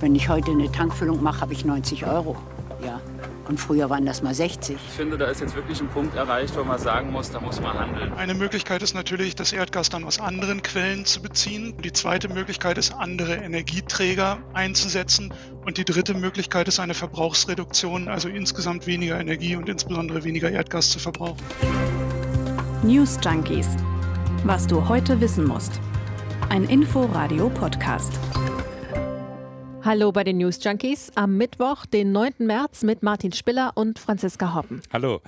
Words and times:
Wenn 0.00 0.14
ich 0.14 0.28
heute 0.28 0.52
eine 0.52 0.70
Tankfüllung 0.70 1.22
mache, 1.22 1.40
habe 1.40 1.52
ich 1.52 1.64
90 1.64 2.06
Euro. 2.06 2.36
Ja. 2.84 3.00
Und 3.48 3.58
früher 3.58 3.88
waren 3.90 4.04
das 4.04 4.22
mal 4.22 4.34
60. 4.34 4.76
Ich 4.76 4.92
finde, 4.92 5.16
da 5.16 5.24
ist 5.24 5.40
jetzt 5.40 5.56
wirklich 5.56 5.80
ein 5.80 5.88
Punkt 5.88 6.14
erreicht, 6.14 6.54
wo 6.56 6.62
man 6.62 6.78
sagen 6.78 7.10
muss, 7.10 7.32
da 7.32 7.40
muss 7.40 7.60
man 7.60 7.76
handeln. 7.78 8.12
Eine 8.12 8.34
Möglichkeit 8.34 8.82
ist 8.82 8.94
natürlich, 8.94 9.34
das 9.34 9.52
Erdgas 9.52 9.88
dann 9.88 10.04
aus 10.04 10.20
anderen 10.20 10.62
Quellen 10.62 11.06
zu 11.06 11.22
beziehen. 11.22 11.74
Die 11.82 11.92
zweite 11.92 12.28
Möglichkeit 12.28 12.78
ist, 12.78 12.92
andere 12.92 13.36
Energieträger 13.36 14.38
einzusetzen. 14.52 15.32
Und 15.64 15.78
die 15.78 15.84
dritte 15.84 16.14
Möglichkeit 16.14 16.68
ist 16.68 16.78
eine 16.78 16.94
Verbrauchsreduktion, 16.94 18.08
also 18.08 18.28
insgesamt 18.28 18.86
weniger 18.86 19.18
Energie 19.18 19.56
und 19.56 19.68
insbesondere 19.68 20.22
weniger 20.24 20.50
Erdgas 20.50 20.90
zu 20.90 20.98
verbrauchen. 20.98 21.42
News 22.82 23.18
Junkies. 23.24 23.68
Was 24.44 24.66
du 24.66 24.88
heute 24.88 25.20
wissen 25.20 25.46
musst. 25.46 25.80
Ein 26.50 26.64
Info-Radio-Podcast. 26.64 28.12
Hallo 29.88 30.12
bei 30.12 30.22
den 30.22 30.36
News 30.36 30.62
Junkies 30.62 31.10
am 31.14 31.38
Mittwoch, 31.38 31.86
den 31.86 32.12
9. 32.12 32.34
März 32.40 32.82
mit 32.82 33.02
Martin 33.02 33.32
Spiller 33.32 33.72
und 33.74 33.98
Franziska 33.98 34.54
Hoppen. 34.54 34.82
Hallo. 34.92 35.22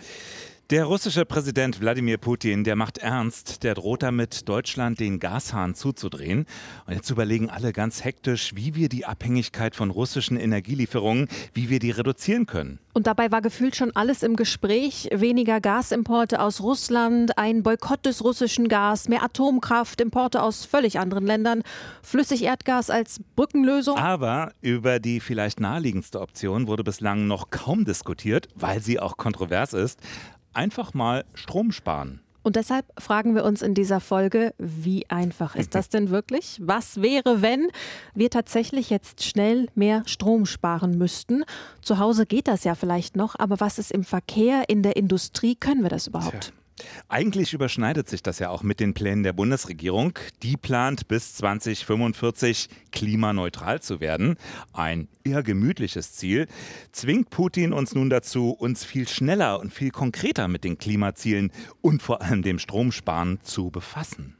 Der 0.71 0.85
russische 0.85 1.25
Präsident 1.25 1.81
Wladimir 1.81 2.17
Putin, 2.17 2.63
der 2.63 2.77
macht 2.77 2.99
ernst, 2.99 3.65
der 3.65 3.75
droht 3.75 4.05
damit, 4.05 4.49
Deutschland 4.49 5.01
den 5.01 5.19
Gashahn 5.19 5.75
zuzudrehen. 5.75 6.47
Und 6.87 6.95
jetzt 6.95 7.11
überlegen 7.11 7.51
alle 7.51 7.73
ganz 7.73 8.05
hektisch, 8.05 8.55
wie 8.55 8.77
wir 8.77 8.89
die 8.89 9.05
Abhängigkeit 9.05 9.75
von 9.75 9.91
russischen 9.91 10.37
Energielieferungen, 10.37 11.27
wie 11.55 11.71
wir 11.71 11.81
die 11.81 11.91
reduzieren 11.91 12.47
können. 12.47 12.79
Und 12.93 13.09
dabei 13.09 13.33
war 13.33 13.43
gefühlt 13.43 13.75
schon 13.75 13.91
alles 13.97 14.23
im 14.23 14.37
Gespräch. 14.37 15.09
Weniger 15.13 15.61
Gasimporte 15.61 16.41
aus 16.41 16.61
Russland, 16.61 17.37
ein 17.37 17.65
Boykott 17.65 18.07
des 18.07 18.23
russischen 18.23 18.69
Gas, 18.69 19.09
mehr 19.09 19.25
Atomkraft, 19.25 20.01
Importe 20.01 20.41
aus 20.41 20.67
völlig 20.67 21.01
anderen 21.01 21.27
Ländern, 21.27 21.65
Flüssigerdgas 22.01 22.91
als 22.91 23.21
Brückenlösung. 23.35 23.97
Aber 23.99 24.53
über 24.61 25.01
die 25.01 25.19
vielleicht 25.19 25.59
naheliegendste 25.59 26.21
Option 26.21 26.69
wurde 26.69 26.85
bislang 26.85 27.27
noch 27.27 27.51
kaum 27.51 27.85
diskutiert, 27.85 28.47
weil 28.55 28.81
sie 28.81 29.01
auch 29.01 29.17
kontrovers 29.17 29.73
ist 29.73 29.99
einfach 30.53 30.95
mal 30.95 31.25
Strom 31.35 31.73
sparen. 31.73 32.21
Und 32.43 32.57
deshalb 32.57 32.87
fragen 32.99 33.35
wir 33.35 33.45
uns 33.45 33.61
in 33.61 33.75
dieser 33.75 34.01
Folge, 34.01 34.55
wie 34.57 35.05
einfach 35.11 35.57
ist 35.57 35.75
das 35.75 35.91
denn 35.91 36.09
wirklich? 36.09 36.59
Was 36.63 37.03
wäre, 37.03 37.43
wenn 37.43 37.69
wir 38.15 38.31
tatsächlich 38.31 38.89
jetzt 38.89 39.23
schnell 39.23 39.69
mehr 39.75 40.03
Strom 40.07 40.47
sparen 40.47 40.97
müssten? 40.97 41.45
Zu 41.83 41.99
Hause 41.99 42.25
geht 42.25 42.49
das 42.49 42.65
ja 42.65 42.75
vielleicht 42.75 43.15
noch, 43.15 43.39
aber 43.39 43.61
was 43.61 43.79
ist 43.79 43.93
im 43.93 44.05
Verkehr, 44.05 44.65
in 44.69 44.83
der 44.83 44.97
Industrie? 44.97 45.55
Können 45.55 45.83
wir 45.83 45.91
das 45.91 46.07
überhaupt? 46.07 46.45
Tja. 46.45 46.60
Eigentlich 47.09 47.53
überschneidet 47.53 48.09
sich 48.09 48.23
das 48.23 48.39
ja 48.39 48.51
auch 48.51 48.63
mit 48.63 48.81
den 48.81 48.95
Plänen 48.95 49.23
der 49.23 49.33
Bundesregierung. 49.33 50.19
Die 50.43 50.57
plant 50.57 51.09
bis 51.09 51.35
2045 51.35 52.69
klimaneutral 52.93 53.81
zu 53.81 54.01
werden. 54.01 54.37
Ein 54.73 55.09
eher 55.25 55.43
gemütliches 55.43 56.13
Ziel. 56.13 56.47
Zwingt 56.93 57.31
Putin 57.31 57.73
uns 57.73 57.95
nun 57.95 58.11
dazu, 58.11 58.51
uns 58.51 58.85
viel 58.85 59.09
schneller 59.09 59.61
und 59.61 59.73
viel 59.73 59.91
konkreter 59.91 60.49
mit 60.49 60.65
den 60.65 60.79
Klimazielen 60.79 61.53
und 61.81 62.03
vor 62.03 62.23
allem 62.23 62.43
dem 62.43 62.59
Stromsparen 62.59 63.41
zu 63.43 63.71
befassen. 63.71 64.37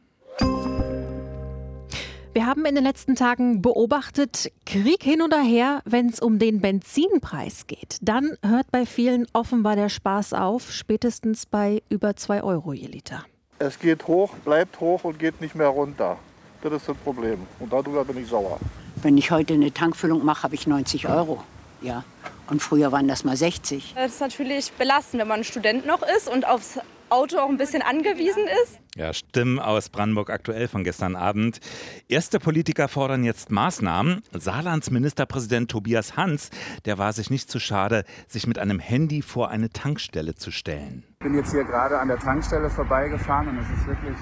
Wir 2.33 2.47
haben 2.47 2.65
in 2.65 2.77
den 2.77 2.85
letzten 2.85 3.17
Tagen 3.17 3.61
beobachtet, 3.61 4.53
Krieg 4.65 5.03
hin 5.03 5.21
oder 5.21 5.41
her, 5.41 5.83
wenn 5.85 6.09
es 6.09 6.21
um 6.21 6.39
den 6.39 6.61
Benzinpreis 6.61 7.67
geht. 7.67 7.97
Dann 8.03 8.37
hört 8.47 8.71
bei 8.71 8.87
vielen 8.87 9.27
offenbar 9.33 9.75
der 9.75 9.89
Spaß 9.89 10.35
auf, 10.35 10.71
spätestens 10.71 11.45
bei 11.45 11.83
über 11.89 12.15
2 12.15 12.45
Euro 12.45 12.73
je 12.73 12.87
Liter. 12.87 13.25
Es 13.59 13.81
geht 13.81 14.07
hoch, 14.07 14.33
bleibt 14.45 14.79
hoch 14.79 15.03
und 15.03 15.19
geht 15.19 15.41
nicht 15.41 15.57
mehr 15.57 15.67
runter. 15.67 16.21
Das 16.63 16.73
ist 16.73 16.89
das 16.89 16.97
Problem. 16.99 17.39
Und 17.59 17.73
darüber 17.73 18.05
bin 18.05 18.19
ich 18.19 18.29
sauer. 18.29 18.61
Wenn 19.03 19.19
ich 19.19 19.33
heute 19.33 19.55
eine 19.55 19.75
Tankfüllung 19.75 20.25
mache, 20.25 20.45
habe 20.45 20.55
ich 20.55 20.69
90 20.69 21.09
Euro. 21.09 21.43
Ja. 21.83 22.05
Und 22.49 22.63
früher 22.63 22.93
waren 22.93 23.09
das 23.09 23.25
mal 23.25 23.37
60. 23.37 23.95
Das 23.97 24.13
ist 24.13 24.21
natürlich 24.21 24.71
belastend, 24.73 25.21
wenn 25.21 25.29
man 25.29 25.43
Student 25.43 25.85
noch 25.85 26.03
ist 26.17 26.29
und 26.29 26.47
aufs 26.47 26.79
Auto 27.11 27.39
auch 27.39 27.49
ein 27.49 27.57
bisschen 27.57 27.83
angewiesen 27.83 28.45
ist. 28.63 28.79
Ja, 28.97 29.13
Stimmen 29.13 29.59
aus 29.59 29.89
Brandenburg 29.89 30.31
aktuell 30.31 30.69
von 30.69 30.85
gestern 30.85 31.17
Abend. 31.17 31.61
Erste 32.09 32.39
Politiker 32.39 32.89
fordern 32.89 33.25
jetzt 33.25 33.51
Maßnahmen. 33.51 34.23
Saarlands 34.33 34.91
Ministerpräsident 34.91 35.71
Tobias 35.71 36.17
Hans, 36.17 36.51
der 36.85 36.99
war 36.99 37.13
sich 37.13 37.31
nicht 37.31 37.51
zu 37.51 37.59
schade, 37.59 38.05
sich 38.27 38.47
mit 38.47 38.59
einem 38.59 38.79
Handy 38.79 39.23
vor 39.23 39.51
eine 39.51 39.71
Tankstelle 39.71 40.35
zu 40.35 40.51
stellen. 40.51 41.05
Ich 41.21 41.25
bin 41.27 41.35
jetzt 41.35 41.53
hier 41.53 41.65
gerade 41.65 41.99
an 41.99 42.09
der 42.09 42.19
Tankstelle 42.19 42.71
vorbeigefahren 42.71 43.49
und 43.49 43.59
es 43.59 43.71
ist 43.71 43.87
wirklich 43.87 44.17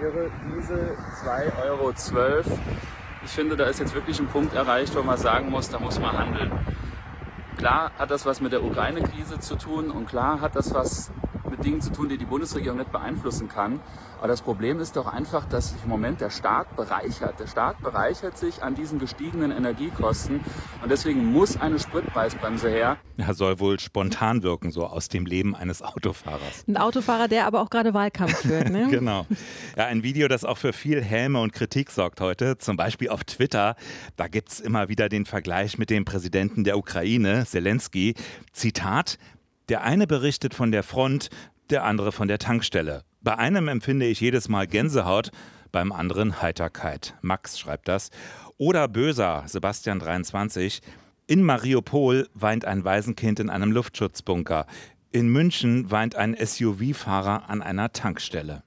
irre. 0.00 0.30
Diese 0.56 0.96
2,12 1.24 1.64
Euro. 1.64 1.92
Ich 3.24 3.30
finde, 3.30 3.56
da 3.56 3.66
ist 3.66 3.80
jetzt 3.80 3.94
wirklich 3.94 4.20
ein 4.20 4.26
Punkt 4.26 4.54
erreicht, 4.54 4.94
wo 4.94 5.02
man 5.02 5.16
sagen 5.16 5.50
muss, 5.50 5.70
da 5.70 5.78
muss 5.78 5.98
man 5.98 6.16
handeln. 6.16 6.52
Klar 7.56 7.92
hat 7.98 8.10
das 8.10 8.26
was 8.26 8.40
mit 8.40 8.52
der 8.52 8.62
Ukraine-Krise 8.62 9.38
zu 9.38 9.56
tun 9.56 9.90
und 9.90 10.06
klar 10.06 10.40
hat 10.40 10.56
das 10.56 10.74
was 10.74 11.10
mit 11.54 11.64
Dingen 11.64 11.80
zu 11.80 11.92
tun, 11.92 12.08
die 12.08 12.18
die 12.18 12.24
Bundesregierung 12.24 12.78
nicht 12.78 12.90
beeinflussen 12.90 13.48
kann. 13.48 13.80
Aber 14.18 14.28
das 14.28 14.42
Problem 14.42 14.80
ist 14.80 14.96
doch 14.96 15.06
einfach, 15.06 15.44
dass 15.44 15.70
sich 15.70 15.82
im 15.84 15.90
Moment 15.90 16.20
der 16.20 16.30
Staat 16.30 16.74
bereichert. 16.76 17.38
Der 17.38 17.46
Staat 17.46 17.80
bereichert 17.82 18.38
sich 18.38 18.62
an 18.62 18.74
diesen 18.74 18.98
gestiegenen 18.98 19.50
Energiekosten 19.50 20.40
und 20.82 20.90
deswegen 20.90 21.26
muss 21.26 21.60
eine 21.60 21.78
Spritpreisbremse 21.78 22.68
her. 22.70 22.96
Ja, 23.16 23.34
soll 23.34 23.60
wohl 23.60 23.78
spontan 23.78 24.42
wirken, 24.42 24.70
so 24.70 24.86
aus 24.86 25.08
dem 25.08 25.26
Leben 25.26 25.54
eines 25.54 25.82
Autofahrers. 25.82 26.64
Ein 26.66 26.76
Autofahrer, 26.76 27.28
der 27.28 27.46
aber 27.46 27.60
auch 27.60 27.70
gerade 27.70 27.94
Wahlkampf 27.94 28.38
führt, 28.38 28.70
ne? 28.70 28.86
genau. 28.90 29.26
Ja, 29.76 29.86
ein 29.86 30.02
Video, 30.02 30.26
das 30.26 30.44
auch 30.44 30.58
für 30.58 30.72
viel 30.72 31.02
Häme 31.02 31.40
und 31.40 31.52
Kritik 31.52 31.90
sorgt 31.90 32.20
heute, 32.20 32.58
zum 32.58 32.76
Beispiel 32.76 33.10
auf 33.10 33.24
Twitter. 33.24 33.76
Da 34.16 34.26
gibt 34.26 34.50
es 34.50 34.60
immer 34.60 34.88
wieder 34.88 35.08
den 35.08 35.26
Vergleich 35.26 35.78
mit 35.78 35.90
dem 35.90 36.04
Präsidenten 36.04 36.64
der 36.64 36.78
Ukraine, 36.78 37.44
Zelensky. 37.46 38.14
Zitat, 38.52 39.18
der 39.68 39.82
eine 39.82 40.06
berichtet 40.06 40.54
von 40.54 40.72
der 40.72 40.82
Front, 40.82 41.30
der 41.70 41.84
andere 41.84 42.12
von 42.12 42.28
der 42.28 42.38
Tankstelle. 42.38 43.02
Bei 43.22 43.38
einem 43.38 43.68
empfinde 43.68 44.06
ich 44.06 44.20
jedes 44.20 44.48
Mal 44.48 44.66
Gänsehaut, 44.66 45.30
beim 45.72 45.92
anderen 45.92 46.40
Heiterkeit. 46.42 47.14
Max 47.22 47.58
schreibt 47.58 47.88
das. 47.88 48.10
Oder 48.58 48.86
böser, 48.86 49.44
Sebastian 49.46 49.98
23. 49.98 50.80
In 51.26 51.42
Mariupol 51.42 52.28
weint 52.34 52.64
ein 52.64 52.84
Waisenkind 52.84 53.40
in 53.40 53.50
einem 53.50 53.72
Luftschutzbunker. 53.72 54.66
In 55.10 55.28
München 55.28 55.90
weint 55.90 56.16
ein 56.16 56.36
SUV-Fahrer 56.36 57.48
an 57.48 57.62
einer 57.62 57.92
Tankstelle. 57.92 58.62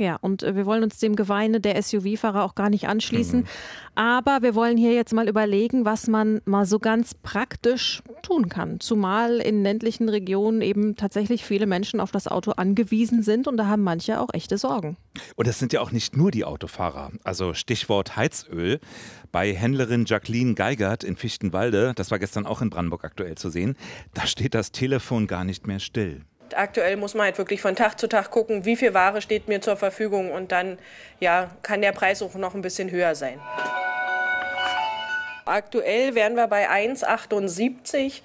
Ja, 0.00 0.16
und 0.16 0.42
äh, 0.42 0.56
wir 0.56 0.64
wollen 0.64 0.82
uns 0.82 0.98
dem 0.98 1.14
Geweine 1.14 1.60
der 1.60 1.80
SUV-Fahrer 1.80 2.42
auch 2.42 2.54
gar 2.54 2.70
nicht 2.70 2.88
anschließen. 2.88 3.40
Mhm. 3.40 3.46
Aber 3.94 4.38
wir 4.40 4.54
wollen 4.54 4.78
hier 4.78 4.94
jetzt 4.94 5.12
mal 5.12 5.28
überlegen, 5.28 5.84
was 5.84 6.06
man 6.06 6.40
mal 6.46 6.64
so 6.64 6.78
ganz 6.78 7.12
praktisch 7.12 8.02
tun 8.22 8.48
kann. 8.48 8.80
Zumal 8.80 9.40
in 9.40 9.62
ländlichen 9.62 10.08
Regionen 10.08 10.62
eben 10.62 10.96
tatsächlich 10.96 11.44
viele 11.44 11.66
Menschen 11.66 12.00
auf 12.00 12.12
das 12.12 12.28
Auto 12.28 12.52
angewiesen 12.52 13.22
sind 13.22 13.46
und 13.46 13.58
da 13.58 13.66
haben 13.66 13.82
manche 13.82 14.20
auch 14.20 14.30
echte 14.32 14.56
Sorgen. 14.56 14.96
Und 15.36 15.46
es 15.46 15.58
sind 15.58 15.74
ja 15.74 15.82
auch 15.82 15.92
nicht 15.92 16.16
nur 16.16 16.30
die 16.30 16.46
Autofahrer. 16.46 17.12
Also 17.22 17.52
Stichwort 17.52 18.16
Heizöl. 18.16 18.80
Bei 19.32 19.52
Händlerin 19.52 20.06
Jacqueline 20.06 20.54
Geigert 20.54 21.04
in 21.04 21.16
Fichtenwalde, 21.16 21.92
das 21.94 22.10
war 22.10 22.18
gestern 22.18 22.46
auch 22.46 22.62
in 22.62 22.70
Brandenburg 22.70 23.04
aktuell 23.04 23.36
zu 23.36 23.50
sehen, 23.50 23.76
da 24.14 24.26
steht 24.26 24.54
das 24.54 24.72
Telefon 24.72 25.26
gar 25.26 25.44
nicht 25.44 25.66
mehr 25.66 25.78
still. 25.78 26.22
Aktuell 26.56 26.96
muss 26.96 27.14
man 27.14 27.24
halt 27.24 27.38
wirklich 27.38 27.60
von 27.60 27.76
Tag 27.76 27.98
zu 27.98 28.08
Tag 28.08 28.30
gucken, 28.30 28.64
wie 28.64 28.76
viel 28.76 28.94
Ware 28.94 29.22
steht 29.22 29.48
mir 29.48 29.60
zur 29.60 29.76
Verfügung 29.76 30.32
und 30.32 30.52
dann 30.52 30.78
ja, 31.18 31.50
kann 31.62 31.82
der 31.82 31.92
Preis 31.92 32.22
auch 32.22 32.34
noch 32.34 32.54
ein 32.54 32.62
bisschen 32.62 32.90
höher 32.90 33.14
sein. 33.14 33.40
Aktuell 35.44 36.14
wären 36.14 36.34
wir 36.34 36.46
bei 36.46 36.70
1,78. 36.70 38.22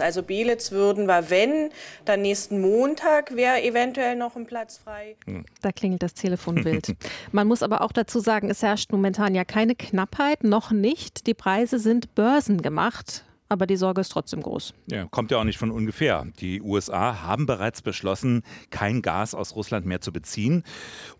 Also 0.00 0.22
Belitz 0.22 0.72
würden 0.72 1.06
wir, 1.06 1.30
wenn, 1.30 1.70
dann 2.04 2.22
nächsten 2.22 2.60
Montag 2.60 3.34
wäre 3.34 3.62
eventuell 3.62 4.16
noch 4.16 4.36
ein 4.36 4.46
Platz 4.46 4.78
frei. 4.78 5.16
Hm. 5.24 5.44
Da 5.62 5.72
klingelt 5.72 6.02
das 6.02 6.14
Telefon 6.14 6.64
wild. 6.64 6.94
Man 7.32 7.46
muss 7.46 7.62
aber 7.62 7.80
auch 7.80 7.92
dazu 7.92 8.20
sagen, 8.20 8.50
es 8.50 8.62
herrscht 8.62 8.92
momentan 8.92 9.34
ja 9.34 9.44
keine 9.44 9.74
Knappheit, 9.74 10.44
noch 10.44 10.70
nicht. 10.70 11.26
Die 11.26 11.34
Preise 11.34 11.78
sind 11.78 12.14
börsengemacht 12.14 13.25
aber 13.48 13.66
die 13.66 13.76
Sorge 13.76 14.00
ist 14.00 14.10
trotzdem 14.10 14.42
groß. 14.42 14.74
Ja, 14.90 15.06
kommt 15.10 15.30
ja 15.30 15.38
auch 15.38 15.44
nicht 15.44 15.58
von 15.58 15.70
ungefähr. 15.70 16.26
Die 16.40 16.60
USA 16.60 17.22
haben 17.22 17.46
bereits 17.46 17.82
beschlossen, 17.82 18.42
kein 18.70 19.02
Gas 19.02 19.34
aus 19.34 19.54
Russland 19.54 19.86
mehr 19.86 20.00
zu 20.00 20.12
beziehen. 20.12 20.64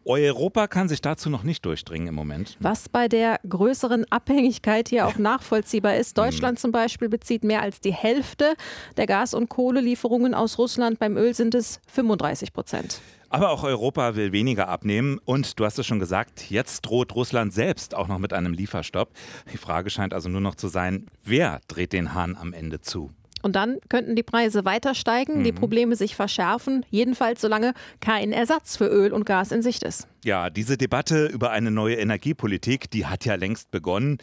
Europa 0.05 0.67
kann 0.67 0.88
sich 0.88 1.00
dazu 1.00 1.31
noch 1.31 1.43
nicht 1.43 1.64
durchdringen 1.64 2.08
im 2.08 2.14
Moment. 2.14 2.56
Was 2.61 2.88
bei 2.88 3.08
der 3.08 3.40
größeren 3.49 4.05
Abhängigkeit 4.11 4.88
hier 4.88 5.06
auch 5.06 5.19
nachvollziehbar 5.19 5.96
ist. 5.96 6.19
Deutschland 6.19 6.58
zum 6.58 6.73
Beispiel 6.73 7.08
bezieht 7.08 7.44
mehr 7.44 7.62
als 7.62 7.81
die 7.81 7.93
Hälfte 7.93 8.55
der 8.96 9.06
Gas- 9.06 9.34
und 9.34 9.49
Kohlelieferungen 9.49 10.34
aus 10.34 10.58
Russland. 10.58 10.99
Beim 10.99 11.17
Öl 11.17 11.34
sind 11.34 11.55
es 11.55 11.81
35 11.88 12.52
Prozent. 12.52 13.00
Aber 13.37 13.50
auch 13.50 13.65
Europa 13.65 14.17
will 14.17 14.33
weniger 14.33 14.69
abnehmen 14.69 15.21
und 15.27 15.61
du 15.61 15.67
hast 15.67 15.79
es 15.79 15.87
schon 15.87 15.99
gesagt, 15.99 16.50
jetzt 16.50 16.81
droht 16.87 17.15
Russland 17.15 17.53
selbst 17.53 17.94
auch 17.94 18.09
noch 18.09 18.19
mit 18.19 18.33
einem 18.33 18.55
Lieferstopp. 18.55 19.11
Die 19.53 19.59
Frage 19.59 19.91
scheint 19.91 20.15
also 20.15 20.31
nur 20.31 20.41
noch 20.41 20.55
zu 20.55 20.69
sein, 20.69 21.05
wer 21.23 21.61
dreht 21.69 21.93
den 21.93 22.15
Hahn 22.15 22.35
am 22.35 22.55
Ende 22.55 22.81
zu? 22.81 23.11
Und 23.46 23.54
dann 23.54 23.78
könnten 23.88 24.16
die 24.16 24.25
Preise 24.25 24.64
weiter 24.64 24.96
steigen, 24.96 25.38
mhm. 25.38 25.44
die 25.44 25.52
Probleme 25.52 25.94
sich 25.94 26.16
verschärfen, 26.16 26.84
jedenfalls 26.90 27.40
solange 27.40 27.75
kein 28.00 28.32
Ersatz 28.32 28.76
für 28.76 28.88
Öl 28.88 29.12
und 29.12 29.25
Gas 29.25 29.52
in 29.52 29.62
Sicht 29.62 29.84
ist. 29.84 30.08
Ja, 30.25 30.50
diese 30.50 30.76
Debatte 30.76 31.26
über 31.26 31.52
eine 31.52 31.70
neue 31.70 31.94
Energiepolitik, 31.94 32.90
die 32.90 33.06
hat 33.06 33.25
ja 33.25 33.37
längst 33.37 33.70
begonnen. 33.70 34.19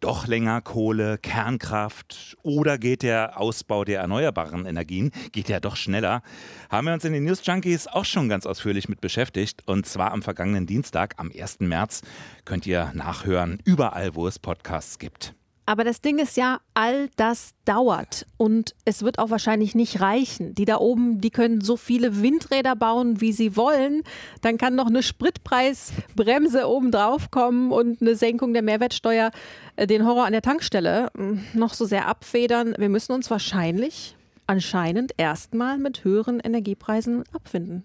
Doch 0.00 0.26
länger 0.26 0.60
Kohle, 0.60 1.18
Kernkraft 1.18 2.36
oder 2.42 2.76
geht 2.76 3.04
der 3.04 3.40
Ausbau 3.40 3.84
der 3.84 4.00
erneuerbaren 4.00 4.66
Energien, 4.66 5.12
geht 5.30 5.48
ja 5.48 5.60
doch 5.60 5.76
schneller? 5.76 6.22
Haben 6.68 6.88
wir 6.88 6.94
uns 6.94 7.04
in 7.04 7.12
den 7.12 7.22
News 7.22 7.46
Junkies 7.46 7.86
auch 7.86 8.04
schon 8.04 8.28
ganz 8.28 8.44
ausführlich 8.44 8.88
mit 8.88 9.00
beschäftigt. 9.00 9.62
Und 9.66 9.86
zwar 9.86 10.10
am 10.10 10.22
vergangenen 10.22 10.66
Dienstag, 10.66 11.14
am 11.18 11.30
1. 11.30 11.60
März, 11.60 12.02
könnt 12.44 12.66
ihr 12.66 12.90
nachhören, 12.92 13.60
überall, 13.64 14.16
wo 14.16 14.26
es 14.26 14.40
Podcasts 14.40 14.98
gibt. 14.98 15.32
Aber 15.66 15.84
das 15.84 16.02
Ding 16.02 16.18
ist 16.18 16.36
ja, 16.36 16.60
all 16.74 17.08
das 17.16 17.54
dauert 17.64 18.26
und 18.36 18.74
es 18.84 19.02
wird 19.02 19.18
auch 19.18 19.30
wahrscheinlich 19.30 19.74
nicht 19.74 20.00
reichen. 20.00 20.54
Die 20.54 20.66
da 20.66 20.78
oben, 20.78 21.20
die 21.20 21.30
können 21.30 21.62
so 21.62 21.76
viele 21.76 22.20
Windräder 22.22 22.76
bauen, 22.76 23.20
wie 23.22 23.32
sie 23.32 23.56
wollen. 23.56 24.02
Dann 24.42 24.58
kann 24.58 24.74
noch 24.74 24.88
eine 24.88 25.02
Spritpreisbremse 25.02 26.68
oben 26.68 26.90
drauf 26.90 27.30
kommen 27.30 27.72
und 27.72 28.02
eine 28.02 28.14
Senkung 28.14 28.52
der 28.52 28.62
Mehrwertsteuer 28.62 29.30
äh, 29.76 29.86
den 29.86 30.06
Horror 30.06 30.26
an 30.26 30.32
der 30.32 30.42
Tankstelle 30.42 31.10
hm, 31.16 31.44
noch 31.54 31.72
so 31.72 31.86
sehr 31.86 32.08
abfedern. 32.08 32.74
Wir 32.76 32.90
müssen 32.90 33.12
uns 33.12 33.30
wahrscheinlich 33.30 34.16
anscheinend 34.46 35.12
erstmal 35.16 35.78
mit 35.78 36.04
höheren 36.04 36.40
Energiepreisen 36.40 37.24
abfinden. 37.32 37.84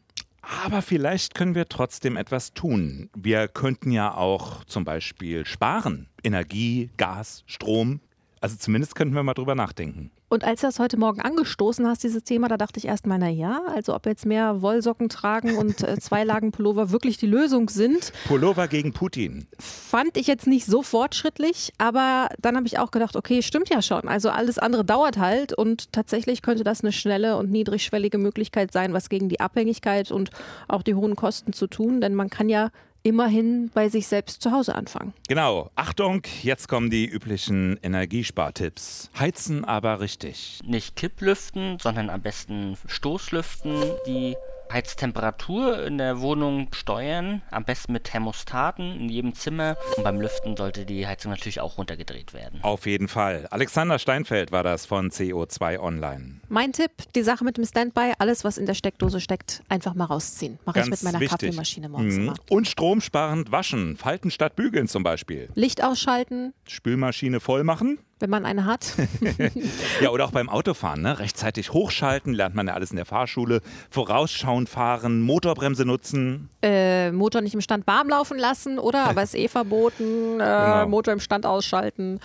Aber 0.50 0.82
vielleicht 0.82 1.36
können 1.36 1.54
wir 1.54 1.68
trotzdem 1.68 2.18
etwas 2.18 2.54
tun. 2.54 3.10
Wir 3.16 3.48
könnten 3.48 3.92
ja 3.92 4.16
auch 4.16 4.64
zum 4.66 4.84
Beispiel 4.84 5.46
sparen. 5.46 6.10
Energie, 6.24 6.90
Gas, 6.98 7.44
Strom. 7.46 8.02
Also 8.42 8.56
zumindest 8.58 8.96
könnten 8.96 9.16
wir 9.16 9.24
mal 9.24 9.34
drüber 9.34 9.56
nachdenken. 9.56 10.12
Und 10.30 10.44
als 10.44 10.62
du 10.62 10.68
das 10.68 10.80
heute 10.80 10.98
Morgen 10.98 11.22
angestoßen 11.22 11.88
hast, 11.88 12.04
dieses 12.04 12.24
Thema, 12.24 12.48
da 12.48 12.58
dachte 12.58 12.78
ich 12.78 12.86
erst 12.86 13.08
mal, 13.08 13.18
na 13.18 13.30
ja, 13.30 13.62
also 13.74 13.96
ob 13.96 14.06
jetzt 14.06 14.26
mehr 14.26 14.62
Wollsocken 14.62 15.10
tragen 15.10 15.58
und 15.58 15.82
äh, 15.82 15.98
zwei 16.00 16.24
Lagen 16.24 16.52
Pullover 16.52 16.92
wirklich 16.92 17.18
die 17.18 17.26
Lösung 17.26 17.70
sind. 17.70 18.14
Pullover 18.28 18.68
gegen 18.68 18.94
Putin. 18.94 19.48
Fand 19.58 20.18
ich 20.18 20.28
jetzt 20.28 20.46
nicht 20.48 20.68
so 20.68 20.84
fortschrittlich, 20.84 21.74
aber 21.80 22.30
dann 22.40 22.56
habe 22.56 22.68
ich 22.68 22.78
auch 22.78 22.92
gedacht, 22.92 23.16
okay, 23.16 23.42
stimmt 23.42 23.70
ja 23.70 23.82
schon. 23.82 24.08
Also 24.08 24.30
alles 24.30 24.60
andere 24.60 24.86
dauert 24.86 25.18
halt 25.18 25.54
und 25.54 25.92
tatsächlich 25.92 26.42
könnte 26.42 26.64
das 26.64 26.82
eine 26.82 26.92
schnelle 26.92 27.38
und 27.38 27.50
niedrigschwellige 27.50 28.20
Möglichkeit 28.20 28.72
sein, 28.72 28.94
was 28.94 29.10
gegen 29.10 29.30
die 29.30 29.40
Abhängigkeit 29.40 30.12
und 30.12 30.30
auch 30.68 30.84
die 30.84 30.94
hohen 30.96 31.16
Kosten 31.16 31.54
zu 31.54 31.68
tun, 31.68 32.02
denn 32.02 32.14
man 32.14 32.30
kann 32.30 32.50
ja 32.50 32.70
immerhin 33.04 33.70
bei 33.74 33.90
sich 33.90 34.08
selbst 34.08 34.42
zu 34.42 34.52
Hause 34.52 34.76
anfangen. 34.76 35.14
Genau. 35.28 35.70
Achtung, 35.76 36.22
jetzt 36.42 36.68
kommen 36.68 36.90
die 36.90 37.06
üblichen 37.06 37.80
Energiespartipps. 37.82 39.10
Heizen 39.18 39.66
aber 39.66 40.00
richtig. 40.00 40.60
Nicht 40.66 40.96
Kipplüften, 40.96 41.78
sondern 41.82 42.10
am 42.10 42.22
besten 42.22 42.78
Stoßlüften, 42.88 43.84
die 44.06 44.36
Heiztemperatur 44.72 45.86
in 45.86 45.98
der 45.98 46.22
Wohnung 46.22 46.68
steuern, 46.74 47.42
am 47.52 47.66
besten 47.66 47.94
mit 47.94 48.06
Thermostaten 48.06 49.00
in 49.00 49.10
jedem 49.10 49.34
Zimmer. 49.34 49.78
Und 49.98 50.04
beim 50.04 50.22
Lüften 50.22 50.56
sollte 50.56 50.86
die 50.86 51.08
Heizung 51.08 51.32
natürlich 51.32 51.60
auch 51.60 51.78
runtergedreht 51.78 52.34
werden. 52.34 52.60
Auf 52.64 52.86
jeden 52.86 53.08
Fall. 53.08 53.48
Alexander 53.50 54.00
Steinfeld 54.00 54.52
war 54.52 54.64
das 54.64 54.86
von 54.86 55.10
CO2 55.10 55.80
Online. 55.80 56.42
Mein 56.50 56.74
Tipp, 56.74 56.92
die 57.16 57.24
Sache 57.24 57.44
mit 57.44 57.58
dem 57.58 57.66
Standby, 57.66 58.14
alles 58.20 58.44
was 58.44 58.58
in 58.58 58.66
der 58.66 58.74
Steckdose 58.74 59.20
steckt, 59.20 59.64
einfach 59.70 59.96
mal 59.96 60.06
rausziehen. 60.06 60.60
Mache 60.66 60.82
ich 60.82 60.90
mit 60.90 61.04
meiner 61.04 61.20
wichtig. 61.20 61.40
Kaffeemaschine 61.40 61.90
morgens 61.90 62.18
mhm. 62.18 62.34
Und 62.50 62.68
stromsparend 62.68 63.52
waschen, 63.52 63.98
falten 63.98 64.32
statt 64.32 64.56
bügeln 64.56 64.88
zum 64.88 65.04
Beispiel. 65.04 65.50
Licht 65.56 65.84
ausschalten. 65.84 66.54
Spülmaschine 66.68 67.40
voll 67.40 67.64
machen 67.64 68.00
wenn 68.20 68.30
man 68.30 68.46
eine 68.46 68.66
hat. 68.66 68.94
ja, 70.02 70.10
oder 70.10 70.26
auch 70.26 70.32
beim 70.32 70.50
Autofahren, 70.50 71.02
ne? 71.02 71.20
rechtzeitig 71.20 71.74
hochschalten, 71.74 72.34
lernt 72.34 72.56
man 72.56 72.68
ja 72.68 72.74
alles 72.74 72.92
in 72.92 72.98
der 72.98 73.06
Fahrschule. 73.06 73.62
Vorausschauend 73.90 74.70
fahren, 74.70 75.22
Motorbremse 75.22 75.86
nutzen. 75.86 76.50
Äh, 76.62 77.12
Motor 77.12 77.42
nicht 77.42 77.54
im 77.54 77.62
Stand 77.62 77.88
warm 77.88 78.10
laufen 78.10 78.38
lassen, 78.38 78.80
oder? 78.80 79.06
Aber 79.06 79.24
ist 79.24 79.36
eh 79.36 79.48
verboten. 79.50 80.40
Äh, 80.40 80.44
genau. 80.44 80.88
Motor 80.88 81.14
im 81.14 81.20
Stand 81.20 81.46
ausschalten. 81.46 82.20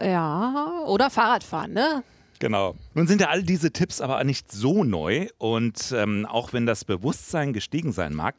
Ja, 0.00 0.82
oder 0.86 1.10
Fahrradfahren, 1.10 1.72
ne? 1.72 2.02
Genau. 2.38 2.74
Nun 2.94 3.06
sind 3.06 3.20
ja 3.20 3.28
all 3.28 3.42
diese 3.42 3.72
Tipps 3.72 4.00
aber 4.00 4.22
nicht 4.22 4.52
so 4.52 4.84
neu 4.84 5.28
und 5.38 5.92
ähm, 5.96 6.24
auch 6.26 6.52
wenn 6.52 6.66
das 6.66 6.84
Bewusstsein 6.84 7.52
gestiegen 7.52 7.92
sein 7.92 8.14
mag, 8.14 8.36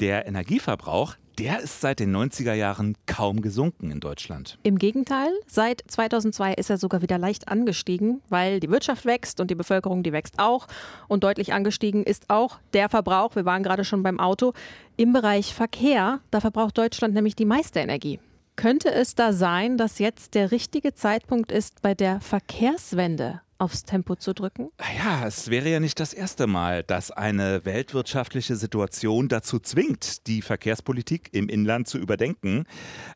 der 0.00 0.26
Energieverbrauch, 0.26 1.16
der 1.38 1.60
ist 1.60 1.80
seit 1.80 2.00
den 2.00 2.14
90er 2.14 2.54
Jahren 2.54 2.96
kaum 3.06 3.40
gesunken 3.42 3.90
in 3.90 4.00
Deutschland. 4.00 4.58
Im 4.62 4.78
Gegenteil, 4.78 5.30
seit 5.46 5.82
2002 5.86 6.54
ist 6.54 6.70
er 6.70 6.78
sogar 6.78 7.02
wieder 7.02 7.18
leicht 7.18 7.48
angestiegen, 7.48 8.20
weil 8.28 8.60
die 8.60 8.70
Wirtschaft 8.70 9.04
wächst 9.04 9.40
und 9.40 9.50
die 9.50 9.54
Bevölkerung, 9.54 10.02
die 10.02 10.12
wächst 10.12 10.38
auch. 10.38 10.66
Und 11.08 11.24
deutlich 11.24 11.52
angestiegen 11.52 12.04
ist 12.04 12.30
auch 12.30 12.58
der 12.72 12.88
Verbrauch, 12.88 13.36
wir 13.36 13.44
waren 13.44 13.62
gerade 13.62 13.84
schon 13.84 14.02
beim 14.02 14.20
Auto, 14.20 14.52
im 14.96 15.12
Bereich 15.12 15.54
Verkehr. 15.54 16.20
Da 16.30 16.40
verbraucht 16.40 16.78
Deutschland 16.78 17.14
nämlich 17.14 17.36
die 17.36 17.44
meiste 17.44 17.80
Energie. 17.80 18.20
Könnte 18.56 18.92
es 18.92 19.16
da 19.16 19.32
sein, 19.32 19.76
dass 19.76 19.98
jetzt 19.98 20.34
der 20.34 20.52
richtige 20.52 20.94
Zeitpunkt 20.94 21.50
ist, 21.50 21.82
bei 21.82 21.94
der 21.94 22.20
Verkehrswende 22.20 23.40
aufs 23.58 23.84
Tempo 23.84 24.16
zu 24.16 24.32
drücken? 24.32 24.70
Ja, 24.98 25.26
es 25.26 25.50
wäre 25.50 25.68
ja 25.68 25.80
nicht 25.80 26.00
das 26.00 26.12
erste 26.12 26.46
Mal, 26.46 26.82
dass 26.82 27.10
eine 27.10 27.64
weltwirtschaftliche 27.64 28.56
Situation 28.56 29.28
dazu 29.28 29.58
zwingt, 29.58 30.26
die 30.26 30.42
Verkehrspolitik 30.42 31.30
im 31.32 31.48
Inland 31.48 31.88
zu 31.88 31.98
überdenken. 31.98 32.64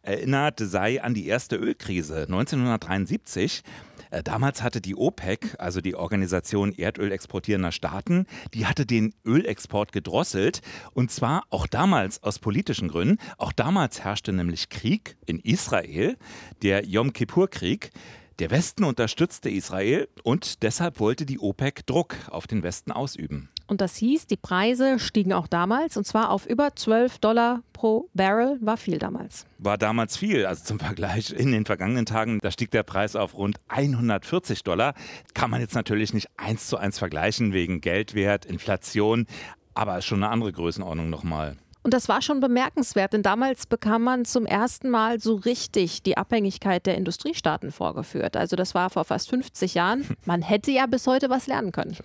Erinnert 0.02 0.60
sei 0.60 1.02
an 1.02 1.14
die 1.14 1.26
erste 1.26 1.56
Ölkrise 1.56 2.22
1973. 2.22 3.62
Äh, 4.10 4.22
damals 4.22 4.62
hatte 4.62 4.80
die 4.80 4.96
OPEC, 4.96 5.56
also 5.58 5.80
die 5.80 5.94
Organisation 5.94 6.72
Erdöl 6.72 7.12
exportierender 7.12 7.72
Staaten, 7.72 8.26
die 8.54 8.66
hatte 8.66 8.86
den 8.86 9.14
Ölexport 9.24 9.92
gedrosselt. 9.92 10.60
Und 10.92 11.10
zwar 11.10 11.44
auch 11.50 11.66
damals 11.66 12.22
aus 12.22 12.38
politischen 12.38 12.88
Gründen. 12.88 13.18
Auch 13.36 13.52
damals 13.52 14.04
herrschte 14.04 14.32
nämlich 14.32 14.68
Krieg 14.68 15.16
in 15.26 15.40
Israel, 15.40 16.16
der 16.62 16.86
Yom 16.86 17.12
Kippur-Krieg. 17.12 17.90
Der 18.38 18.52
Westen 18.52 18.84
unterstützte 18.84 19.50
Israel 19.50 20.06
und 20.22 20.62
deshalb 20.62 21.00
wollte 21.00 21.26
die 21.26 21.40
OPEC 21.40 21.84
Druck 21.86 22.14
auf 22.30 22.46
den 22.46 22.62
Westen 22.62 22.92
ausüben. 22.92 23.48
Und 23.66 23.80
das 23.80 23.96
hieß, 23.96 24.28
die 24.28 24.36
Preise 24.36 25.00
stiegen 25.00 25.32
auch 25.32 25.48
damals 25.48 25.96
und 25.96 26.06
zwar 26.06 26.30
auf 26.30 26.46
über 26.46 26.76
12 26.76 27.18
Dollar 27.18 27.64
pro 27.72 28.08
Barrel. 28.14 28.56
War 28.60 28.76
viel 28.76 28.98
damals. 28.98 29.44
War 29.58 29.76
damals 29.76 30.16
viel. 30.16 30.46
Also 30.46 30.62
zum 30.62 30.78
Vergleich 30.78 31.32
in 31.32 31.50
den 31.50 31.66
vergangenen 31.66 32.06
Tagen, 32.06 32.38
da 32.40 32.52
stieg 32.52 32.70
der 32.70 32.84
Preis 32.84 33.16
auf 33.16 33.36
rund 33.36 33.58
140 33.66 34.62
Dollar. 34.62 34.94
Kann 35.34 35.50
man 35.50 35.60
jetzt 35.60 35.74
natürlich 35.74 36.14
nicht 36.14 36.28
eins 36.36 36.68
zu 36.68 36.76
eins 36.76 37.00
vergleichen 37.00 37.52
wegen 37.52 37.80
Geldwert, 37.80 38.44
Inflation, 38.44 39.26
aber 39.74 39.98
ist 39.98 40.06
schon 40.06 40.22
eine 40.22 40.32
andere 40.32 40.52
Größenordnung 40.52 41.10
nochmal. 41.10 41.56
Und 41.88 41.94
das 41.94 42.06
war 42.06 42.20
schon 42.20 42.40
bemerkenswert, 42.40 43.14
denn 43.14 43.22
damals 43.22 43.66
bekam 43.66 44.02
man 44.02 44.26
zum 44.26 44.44
ersten 44.44 44.90
Mal 44.90 45.20
so 45.20 45.36
richtig 45.36 46.02
die 46.02 46.18
Abhängigkeit 46.18 46.84
der 46.84 46.98
Industriestaaten 46.98 47.72
vorgeführt. 47.72 48.36
Also 48.36 48.56
das 48.56 48.74
war 48.74 48.90
vor 48.90 49.06
fast 49.06 49.30
50 49.30 49.72
Jahren. 49.72 50.06
Man 50.26 50.42
hätte 50.42 50.70
ja 50.70 50.84
bis 50.84 51.06
heute 51.06 51.30
was 51.30 51.46
lernen 51.46 51.72
können. 51.72 51.96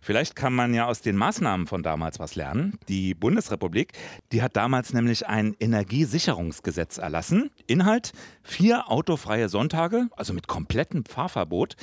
Vielleicht 0.00 0.34
kann 0.34 0.52
man 0.52 0.74
ja 0.74 0.86
aus 0.86 1.02
den 1.02 1.14
Maßnahmen 1.14 1.68
von 1.68 1.84
damals 1.84 2.18
was 2.18 2.34
lernen. 2.34 2.80
Die 2.88 3.14
Bundesrepublik, 3.14 3.92
die 4.32 4.42
hat 4.42 4.56
damals 4.56 4.92
nämlich 4.92 5.28
ein 5.28 5.54
Energiesicherungsgesetz 5.60 6.98
erlassen. 6.98 7.50
Inhalt 7.68 8.10
vier 8.42 8.90
autofreie 8.90 9.48
Sonntage, 9.48 10.08
also 10.16 10.32
mit 10.32 10.48
komplettem 10.48 11.04
Fahrverbot 11.04 11.76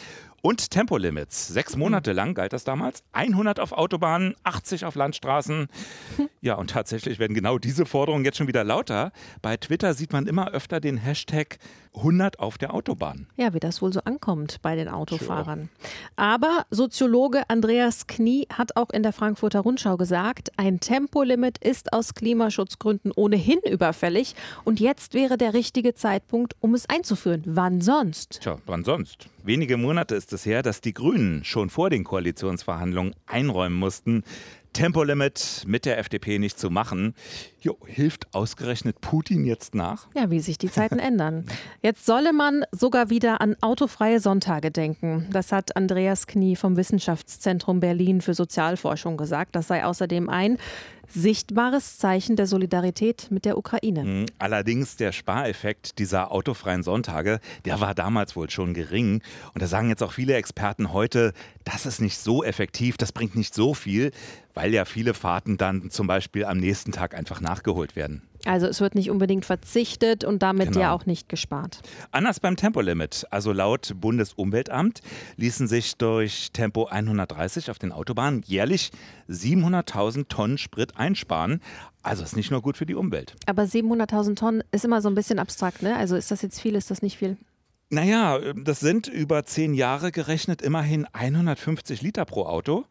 und 0.43 0.71
Tempolimits. 0.71 1.47
Sechs 1.47 1.77
Monate 1.77 2.11
lang 2.11 2.33
galt 2.33 2.51
das 2.51 2.65
damals. 2.65 3.01
100 3.13 3.61
auf 3.61 3.71
Autobahnen, 3.71 4.35
80 4.43 4.85
auf 4.85 4.95
Landstraßen. 4.95 5.67
Ja, 6.41 6.55
und 6.55 6.71
tatsächlich 6.71 7.19
werden 7.19 7.33
genau 7.33 7.57
diese 7.57 7.85
Forderungen 7.85 8.25
jetzt 8.25 8.37
schon 8.37 8.49
wieder 8.49 8.65
lauter. 8.65 9.13
Bei 9.41 9.55
Twitter 9.55 9.93
sieht 9.93 10.11
man 10.11 10.27
immer 10.27 10.51
öfter 10.51 10.81
den 10.81 10.97
Hashtag 10.97 11.57
100 11.95 12.39
auf 12.39 12.57
der 12.57 12.73
Autobahn. 12.73 13.27
Ja, 13.37 13.53
wie 13.53 13.61
das 13.61 13.81
wohl 13.81 13.93
so 13.93 14.01
ankommt 14.01 14.61
bei 14.61 14.75
den 14.75 14.89
Autofahrern. 14.89 15.69
Aber 16.17 16.65
Soziologe 16.69 17.49
Andreas 17.49 18.07
Knie 18.07 18.45
hat 18.51 18.75
auch 18.75 18.89
in 18.89 19.03
der 19.03 19.13
Frankfurter 19.13 19.61
Rundschau 19.61 19.95
gesagt, 19.95 20.51
ein 20.57 20.81
Tempolimit 20.81 21.59
ist 21.59 21.93
aus 21.93 22.13
Klimaschutzgründen 22.13 23.13
ohnehin 23.15 23.59
überfällig 23.59 24.35
und 24.65 24.81
jetzt 24.81 25.13
wäre 25.13 25.37
der 25.37 25.53
richtige 25.53 25.93
Zeitpunkt, 25.93 26.55
um 26.59 26.73
es 26.73 26.89
einzuführen. 26.89 27.43
Wann 27.45 27.79
sonst? 27.79 28.41
Tja, 28.41 28.57
wann 28.65 28.83
sonst? 28.83 29.29
Wenige 29.45 29.75
Monate 29.75 30.15
ist 30.15 30.31
es 30.31 30.45
her, 30.45 30.63
dass 30.63 30.79
die 30.79 30.93
Grünen 30.93 31.43
schon 31.43 31.69
vor 31.69 31.89
den 31.89 32.05
Koalitionsverhandlungen 32.05 33.13
einräumen 33.25 33.77
mussten, 33.77 34.23
Tempolimit 34.71 35.65
mit 35.67 35.83
der 35.83 35.97
FDP 35.99 36.39
nicht 36.39 36.57
zu 36.57 36.69
machen. 36.69 37.13
Jo, 37.59 37.77
hilft 37.85 38.33
ausgerechnet 38.33 39.01
Putin 39.01 39.43
jetzt 39.43 39.75
nach? 39.75 40.07
Ja, 40.15 40.31
wie 40.31 40.39
sich 40.39 40.57
die 40.57 40.71
Zeiten 40.71 40.97
ändern. 40.99 41.45
Jetzt 41.81 42.05
solle 42.05 42.31
man 42.31 42.63
sogar 42.71 43.09
wieder 43.09 43.41
an 43.41 43.57
autofreie 43.59 44.21
Sonntage 44.21 44.71
denken. 44.71 45.27
Das 45.31 45.51
hat 45.51 45.75
Andreas 45.75 46.25
Knie 46.25 46.55
vom 46.55 46.77
Wissenschaftszentrum 46.77 47.81
Berlin 47.81 48.21
für 48.21 48.33
Sozialforschung 48.33 49.17
gesagt. 49.17 49.57
Das 49.57 49.67
sei 49.67 49.83
außerdem 49.83 50.29
ein 50.29 50.57
sichtbares 51.09 51.97
Zeichen 51.97 52.35
der 52.35 52.47
Solidarität 52.47 53.27
mit 53.29 53.45
der 53.45 53.57
Ukraine. 53.57 54.03
Mhm. 54.03 54.25
Allerdings 54.39 54.95
der 54.95 55.11
Spareffekt 55.11 55.99
dieser 55.99 56.31
autofreien 56.31 56.83
Sonntage, 56.83 57.39
der 57.65 57.79
war 57.79 57.93
damals 57.95 58.35
wohl 58.35 58.49
schon 58.49 58.73
gering. 58.73 59.21
Und 59.53 59.61
da 59.61 59.67
sagen 59.67 59.89
jetzt 59.89 60.03
auch 60.03 60.13
viele 60.13 60.35
Experten 60.35 60.93
heute, 60.93 61.33
das 61.63 61.85
ist 61.85 62.01
nicht 62.01 62.17
so 62.17 62.43
effektiv, 62.43 62.97
das 62.97 63.11
bringt 63.11 63.35
nicht 63.35 63.53
so 63.53 63.73
viel, 63.73 64.11
weil 64.53 64.73
ja 64.73 64.85
viele 64.85 65.13
Fahrten 65.13 65.57
dann 65.57 65.89
zum 65.89 66.07
Beispiel 66.07 66.45
am 66.45 66.57
nächsten 66.57 66.91
Tag 66.91 67.15
einfach 67.15 67.41
nachgeholt 67.41 67.95
werden. 67.95 68.21
Also 68.45 68.67
es 68.67 68.81
wird 68.81 68.93
nicht 68.95 69.09
unbedingt 69.09 69.45
verzichtet 69.45 70.25
und 70.25 70.43
damit 70.43 70.69
Genau. 70.69 70.79
ja 70.81 70.91
auch 70.93 71.05
nicht 71.05 71.29
gespart. 71.29 71.79
Anders 72.11 72.41
beim 72.41 72.57
Tempolimit. 72.57 73.25
Also 73.31 73.53
laut 73.53 73.93
Bundesumweltamt 73.95 74.99
ließen 75.37 75.67
sich 75.67 75.95
durch 75.95 76.51
Tempo 76.51 76.85
130 76.87 77.71
auf 77.71 77.79
den 77.79 77.93
Autobahnen 77.93 78.43
jährlich 78.45 78.91
700.000 79.29 80.27
Tonnen 80.27 80.57
Sprit 80.57 80.97
einsparen. 80.97 81.61
Also 82.01 82.23
ist 82.23 82.35
nicht 82.35 82.51
nur 82.51 82.61
gut 82.61 82.75
für 82.77 82.85
die 82.85 82.95
Umwelt. 82.95 83.35
Aber 83.45 83.63
700.000 83.63 84.35
Tonnen 84.35 84.63
ist 84.71 84.83
immer 84.83 85.01
so 85.01 85.07
ein 85.09 85.15
bisschen 85.15 85.39
abstrakt, 85.39 85.81
ne? 85.81 85.95
Also 85.95 86.15
ist 86.17 86.31
das 86.31 86.41
jetzt 86.41 86.59
viel, 86.59 86.75
ist 86.75 86.91
das 86.91 87.01
nicht 87.01 87.17
viel? 87.17 87.37
Naja, 87.89 88.39
das 88.55 88.79
sind 88.79 89.07
über 89.07 89.45
zehn 89.45 89.73
Jahre 89.73 90.11
gerechnet 90.11 90.61
immerhin 90.61 91.05
150 91.13 92.01
Liter 92.01 92.25
pro 92.25 92.45
Auto. 92.45 92.85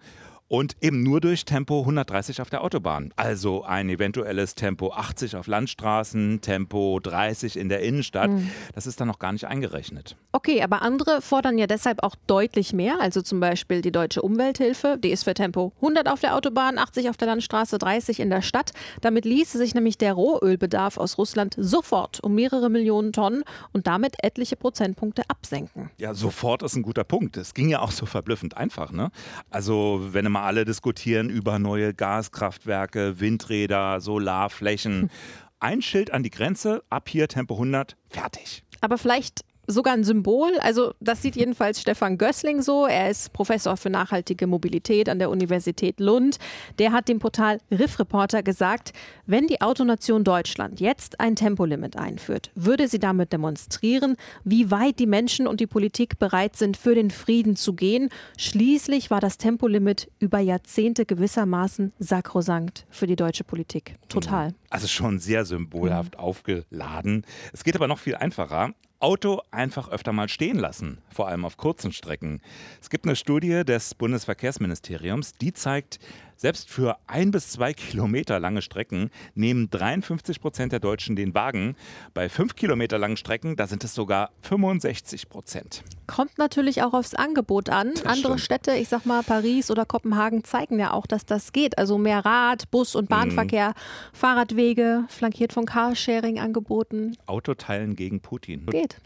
Und 0.52 0.76
eben 0.82 1.02
nur 1.02 1.22
durch 1.22 1.46
Tempo 1.46 1.80
130 1.80 2.42
auf 2.42 2.50
der 2.50 2.62
Autobahn. 2.62 3.14
Also 3.16 3.64
ein 3.64 3.88
eventuelles 3.88 4.54
Tempo 4.54 4.92
80 4.92 5.36
auf 5.36 5.46
Landstraßen, 5.46 6.42
Tempo 6.42 7.00
30 7.02 7.56
in 7.56 7.70
der 7.70 7.80
Innenstadt. 7.80 8.30
Mhm. 8.30 8.50
Das 8.74 8.86
ist 8.86 9.00
dann 9.00 9.08
noch 9.08 9.18
gar 9.18 9.32
nicht 9.32 9.46
eingerechnet. 9.46 10.14
Okay, 10.32 10.62
aber 10.62 10.82
andere 10.82 11.22
fordern 11.22 11.56
ja 11.56 11.66
deshalb 11.66 12.02
auch 12.02 12.14
deutlich 12.26 12.74
mehr. 12.74 13.00
Also 13.00 13.22
zum 13.22 13.40
Beispiel 13.40 13.80
die 13.80 13.92
Deutsche 13.92 14.20
Umwelthilfe, 14.20 14.98
die 15.02 15.08
ist 15.08 15.24
für 15.24 15.32
Tempo 15.32 15.72
100 15.76 16.06
auf 16.06 16.20
der 16.20 16.36
Autobahn, 16.36 16.76
80 16.76 17.08
auf 17.08 17.16
der 17.16 17.28
Landstraße, 17.28 17.78
30 17.78 18.20
in 18.20 18.28
der 18.28 18.42
Stadt. 18.42 18.72
Damit 19.00 19.24
ließe 19.24 19.56
sich 19.56 19.74
nämlich 19.74 19.96
der 19.96 20.12
Rohölbedarf 20.12 20.98
aus 20.98 21.16
Russland 21.16 21.54
sofort 21.56 22.22
um 22.22 22.34
mehrere 22.34 22.68
Millionen 22.68 23.14
Tonnen 23.14 23.42
und 23.72 23.86
damit 23.86 24.22
etliche 24.22 24.56
Prozentpunkte 24.56 25.22
absenken. 25.28 25.88
Ja, 25.96 26.12
sofort 26.12 26.62
ist 26.62 26.76
ein 26.76 26.82
guter 26.82 27.04
Punkt. 27.04 27.38
Es 27.38 27.54
ging 27.54 27.70
ja 27.70 27.80
auch 27.80 27.90
so 27.90 28.04
verblüffend 28.04 28.54
einfach. 28.58 28.92
Ne? 28.92 29.10
Also, 29.48 30.08
wenn 30.10 30.26
alle 30.42 30.64
diskutieren 30.64 31.30
über 31.30 31.58
neue 31.58 31.94
Gaskraftwerke, 31.94 33.20
Windräder, 33.20 34.00
Solarflächen. 34.00 35.10
Ein 35.60 35.80
Schild 35.80 36.12
an 36.12 36.22
die 36.22 36.30
Grenze, 36.30 36.82
ab 36.90 37.08
hier 37.08 37.28
Tempo 37.28 37.54
100, 37.54 37.96
fertig. 38.08 38.64
Aber 38.80 38.98
vielleicht 38.98 39.44
sogar 39.66 39.94
ein 39.94 40.04
Symbol. 40.04 40.58
Also 40.60 40.94
das 41.00 41.22
sieht 41.22 41.36
jedenfalls 41.36 41.80
Stefan 41.80 42.18
Gößling 42.18 42.62
so. 42.62 42.86
Er 42.86 43.10
ist 43.10 43.32
Professor 43.32 43.76
für 43.76 43.90
nachhaltige 43.90 44.46
Mobilität 44.46 45.08
an 45.08 45.18
der 45.18 45.30
Universität 45.30 46.00
Lund. 46.00 46.38
Der 46.78 46.92
hat 46.92 47.08
dem 47.08 47.18
Portal 47.18 47.58
Riff 47.70 47.98
Reporter 47.98 48.42
gesagt, 48.42 48.92
wenn 49.26 49.46
die 49.46 49.60
Autonation 49.60 50.24
Deutschland 50.24 50.80
jetzt 50.80 51.20
ein 51.20 51.36
Tempolimit 51.36 51.96
einführt, 51.96 52.50
würde 52.54 52.88
sie 52.88 52.98
damit 52.98 53.32
demonstrieren, 53.32 54.16
wie 54.44 54.70
weit 54.70 54.98
die 54.98 55.06
Menschen 55.06 55.46
und 55.46 55.60
die 55.60 55.66
Politik 55.66 56.18
bereit 56.18 56.56
sind, 56.56 56.76
für 56.76 56.94
den 56.94 57.10
Frieden 57.10 57.56
zu 57.56 57.74
gehen. 57.74 58.08
Schließlich 58.38 59.10
war 59.10 59.20
das 59.20 59.38
Tempolimit 59.38 60.10
über 60.18 60.40
Jahrzehnte 60.40 61.06
gewissermaßen 61.06 61.92
sakrosankt 61.98 62.86
für 62.90 63.06
die 63.06 63.16
deutsche 63.16 63.44
Politik. 63.44 63.96
Total. 64.08 64.54
Also 64.70 64.88
schon 64.88 65.18
sehr 65.18 65.44
symbolhaft 65.44 66.18
aufgeladen. 66.18 67.24
Es 67.52 67.64
geht 67.64 67.76
aber 67.76 67.88
noch 67.88 67.98
viel 67.98 68.16
einfacher. 68.16 68.74
Auto 69.02 69.40
einfach 69.50 69.88
öfter 69.88 70.12
mal 70.12 70.28
stehen 70.28 70.58
lassen, 70.58 70.98
vor 71.12 71.26
allem 71.26 71.44
auf 71.44 71.56
kurzen 71.56 71.92
Strecken. 71.92 72.40
Es 72.80 72.88
gibt 72.88 73.04
eine 73.04 73.16
Studie 73.16 73.64
des 73.64 73.96
Bundesverkehrsministeriums, 73.96 75.32
die 75.34 75.52
zeigt, 75.52 75.98
selbst 76.36 76.68
für 76.68 76.98
ein 77.06 77.30
bis 77.30 77.50
zwei 77.50 77.72
Kilometer 77.72 78.40
lange 78.40 78.62
Strecken 78.62 79.10
nehmen 79.34 79.70
53 79.70 80.40
Prozent 80.40 80.72
der 80.72 80.80
Deutschen 80.80 81.16
den 81.16 81.34
Wagen. 81.34 81.76
Bei 82.14 82.28
fünf 82.28 82.54
Kilometer 82.56 82.98
langen 82.98 83.16
Strecken, 83.16 83.56
da 83.56 83.66
sind 83.66 83.84
es 83.84 83.94
sogar 83.94 84.30
65 84.42 85.28
Prozent. 85.28 85.84
Kommt 86.06 86.38
natürlich 86.38 86.82
auch 86.82 86.92
aufs 86.92 87.14
Angebot 87.14 87.70
an. 87.70 87.94
Andere 88.04 88.38
stimmt. 88.38 88.40
Städte, 88.40 88.72
ich 88.72 88.88
sag 88.88 89.06
mal 89.06 89.22
Paris 89.22 89.70
oder 89.70 89.84
Kopenhagen, 89.84 90.44
zeigen 90.44 90.78
ja 90.78 90.92
auch, 90.92 91.06
dass 91.06 91.24
das 91.24 91.52
geht. 91.52 91.78
Also 91.78 91.98
mehr 91.98 92.24
Rad, 92.24 92.70
Bus- 92.70 92.94
und 92.94 93.08
Bahnverkehr, 93.08 93.74
Fahrradwege, 94.12 95.04
flankiert 95.08 95.52
von 95.52 95.66
Carsharing-Angeboten. 95.66 97.16
Autoteilen 97.26 97.96
gegen 97.96 98.20
Putin. 98.20 98.66
Geht. 98.66 98.96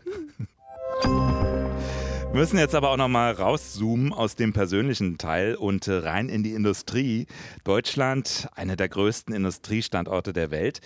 Wir 2.32 2.42
müssen 2.42 2.58
jetzt 2.58 2.74
aber 2.74 2.90
auch 2.90 2.98
noch 2.98 3.08
mal 3.08 3.32
rauszoomen 3.32 4.12
aus 4.12 4.34
dem 4.34 4.52
persönlichen 4.52 5.16
Teil 5.16 5.54
und 5.54 5.88
äh, 5.88 5.94
rein 5.94 6.28
in 6.28 6.42
die 6.42 6.52
Industrie. 6.52 7.26
Deutschland, 7.64 8.48
einer 8.54 8.76
der 8.76 8.90
größten 8.90 9.34
Industriestandorte 9.34 10.34
der 10.34 10.50
Welt. 10.50 10.80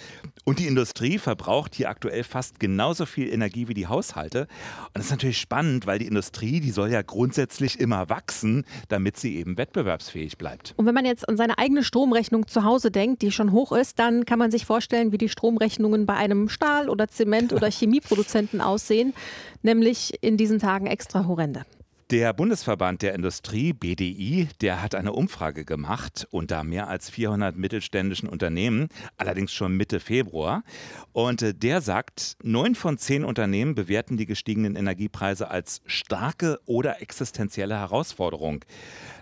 Und 0.44 0.60
die 0.60 0.68
Industrie 0.68 1.18
verbraucht 1.18 1.74
hier 1.74 1.88
aktuell 1.88 2.22
fast 2.22 2.60
genauso 2.60 3.04
viel 3.04 3.32
Energie 3.32 3.66
wie 3.66 3.74
die 3.74 3.88
Haushalte. 3.88 4.42
Und 4.42 4.98
das 4.98 5.06
ist 5.06 5.10
natürlich 5.10 5.38
spannend, 5.38 5.88
weil 5.88 5.98
die 5.98 6.06
Industrie, 6.06 6.60
die 6.60 6.70
soll 6.70 6.92
ja 6.92 7.02
grundsätzlich 7.02 7.80
immer 7.80 8.08
wachsen, 8.08 8.64
damit 8.88 9.16
sie 9.16 9.36
eben 9.36 9.58
wettbewerbsfähig 9.58 10.38
bleibt. 10.38 10.74
Und 10.76 10.86
wenn 10.86 10.94
man 10.94 11.04
jetzt 11.04 11.28
an 11.28 11.36
seine 11.36 11.58
eigene 11.58 11.82
Stromrechnung 11.82 12.46
zu 12.46 12.62
Hause 12.62 12.92
denkt, 12.92 13.22
die 13.22 13.32
schon 13.32 13.50
hoch 13.50 13.72
ist, 13.72 13.98
dann 13.98 14.24
kann 14.24 14.38
man 14.38 14.52
sich 14.52 14.66
vorstellen, 14.66 15.10
wie 15.10 15.18
die 15.18 15.28
Stromrechnungen 15.28 16.06
bei 16.06 16.14
einem 16.14 16.48
Stahl- 16.48 16.88
oder 16.88 17.08
Zement- 17.08 17.52
oder 17.52 17.66
Chemieproduzenten 17.70 18.60
aussehen. 18.60 19.14
Nämlich 19.62 20.14
in 20.22 20.36
diesen 20.36 20.58
Tagen 20.58 20.86
extra 20.86 21.26
horrende. 21.30 21.64
Der 22.10 22.32
Bundesverband 22.32 23.02
der 23.02 23.14
Industrie, 23.14 23.72
BDI, 23.72 24.48
der 24.60 24.82
hat 24.82 24.96
eine 24.96 25.12
Umfrage 25.12 25.64
gemacht 25.64 26.26
unter 26.32 26.64
mehr 26.64 26.88
als 26.88 27.08
400 27.08 27.56
mittelständischen 27.56 28.28
Unternehmen, 28.28 28.88
allerdings 29.16 29.52
schon 29.52 29.76
Mitte 29.76 30.00
Februar. 30.00 30.64
Und 31.12 31.40
äh, 31.42 31.54
der 31.54 31.80
sagt, 31.80 32.36
neun 32.42 32.74
von 32.74 32.98
zehn 32.98 33.24
Unternehmen 33.24 33.76
bewerten 33.76 34.16
die 34.16 34.26
gestiegenen 34.26 34.74
Energiepreise 34.74 35.52
als 35.52 35.82
starke 35.86 36.58
oder 36.66 37.00
existenzielle 37.00 37.76
Herausforderung. 37.76 38.64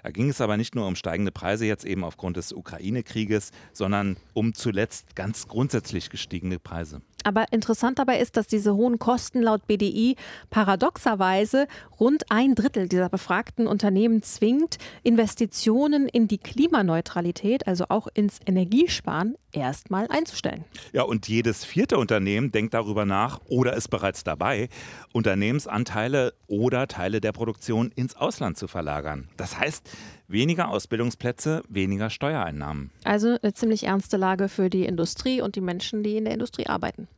Da 0.03 0.11
ging 0.11 0.31
es 0.31 0.41
aber 0.41 0.57
nicht 0.57 0.75
nur 0.75 0.87
um 0.87 0.97
steigende 0.97 1.31
Preise 1.31 1.67
jetzt 1.67 1.85
eben 1.85 2.05
aufgrund 2.05 2.39
des 2.39 2.55
Ukraine-Krieges, 2.55 3.51
sondern 3.75 4.17
um 4.33 4.55
zuletzt 4.55 5.15
ganz 5.15 5.47
grundsätzlich 5.47 6.09
gestiegene 6.09 6.59
Preise. 6.59 7.03
Aber 7.25 7.53
interessant 7.53 7.99
dabei 7.99 8.21
ist, 8.21 8.37
dass 8.37 8.47
diese 8.47 8.75
hohen 8.75 8.99
Kosten 8.99 9.43
laut 9.43 9.67
BDI 9.67 10.17
paradoxerweise 10.51 11.67
rund 11.99 12.31
ein 12.31 12.55
Drittel 12.55 12.89
dieser 12.89 13.09
befragten 13.09 13.67
Unternehmen 13.67 14.23
zwingt, 14.23 14.79
Investitionen 15.03 16.09
in 16.09 16.29
die 16.29 16.39
Klimaneutralität, 16.39 17.67
also 17.67 17.87
auch 17.89 18.07
ins 18.15 18.39
Energiesparen, 18.47 19.37
erstmal 19.53 20.09
einzustellen. 20.09 20.65
Ja, 20.93 21.03
und 21.03 21.29
jedes 21.29 21.65
vierte 21.65 21.99
Unternehmen 21.99 22.53
denkt 22.53 22.75
darüber 22.75 23.05
nach 23.05 23.41
oder 23.47 23.75
ist 23.75 23.89
bereits 23.89 24.25
dabei, 24.25 24.69
Unternehmensanteile 25.13 26.35
oder 26.47 26.87
Teile 26.89 27.21
der 27.21 27.33
Produktion 27.33 27.91
ins 27.95 28.17
Ausland 28.17 28.57
zu 28.59 28.69
verlagern. 28.69 29.29
Das 29.37 29.59
heißt, 29.59 29.89
weniger 30.29 30.69
Ausbildungsplätze, 30.69 31.63
weniger 31.69 32.11
Steuereinnahmen. 32.11 32.91
Also 33.05 33.37
eine 33.43 33.55
ziemlich 33.55 33.85
ernste 33.85 34.17
Lage 34.17 34.49
für 34.49 34.71
die 34.71 34.85
Industrie 34.85 35.41
und 35.41 35.57
die 35.57 35.61
Menschen, 35.61 36.03
die 36.03 36.17
in 36.17 36.25
der 36.25 36.35
Industrie 36.35 36.67
arbeiten. 36.67 37.09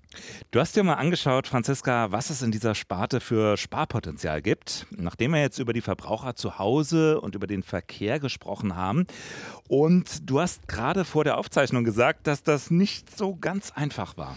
Du 0.51 0.59
hast 0.59 0.75
dir 0.75 0.83
mal 0.83 0.95
angeschaut, 0.95 1.47
Franziska, 1.47 2.11
was 2.11 2.31
es 2.31 2.43
in 2.43 2.51
dieser 2.51 2.75
Sparte 2.75 3.21
für 3.21 3.57
Sparpotenzial 3.57 4.43
gibt. 4.43 4.87
Nachdem 4.91 5.33
wir 5.33 5.41
jetzt 5.41 5.59
über 5.59 5.73
die 5.73 5.81
Verbraucher 5.81 6.35
zu 6.35 6.59
Hause 6.59 7.21
und 7.21 7.35
über 7.35 7.47
den 7.47 7.63
Verkehr 7.63 8.19
gesprochen 8.19 8.75
haben. 8.75 9.07
Und 9.69 10.29
du 10.29 10.41
hast 10.41 10.67
gerade 10.67 11.05
vor 11.05 11.23
der 11.23 11.39
Aufzeichnung 11.39 11.85
gesagt, 11.85 12.27
dass 12.27 12.43
das 12.43 12.71
nicht 12.71 13.17
so 13.17 13.37
ganz 13.37 13.71
einfach 13.71 14.17
war. 14.17 14.37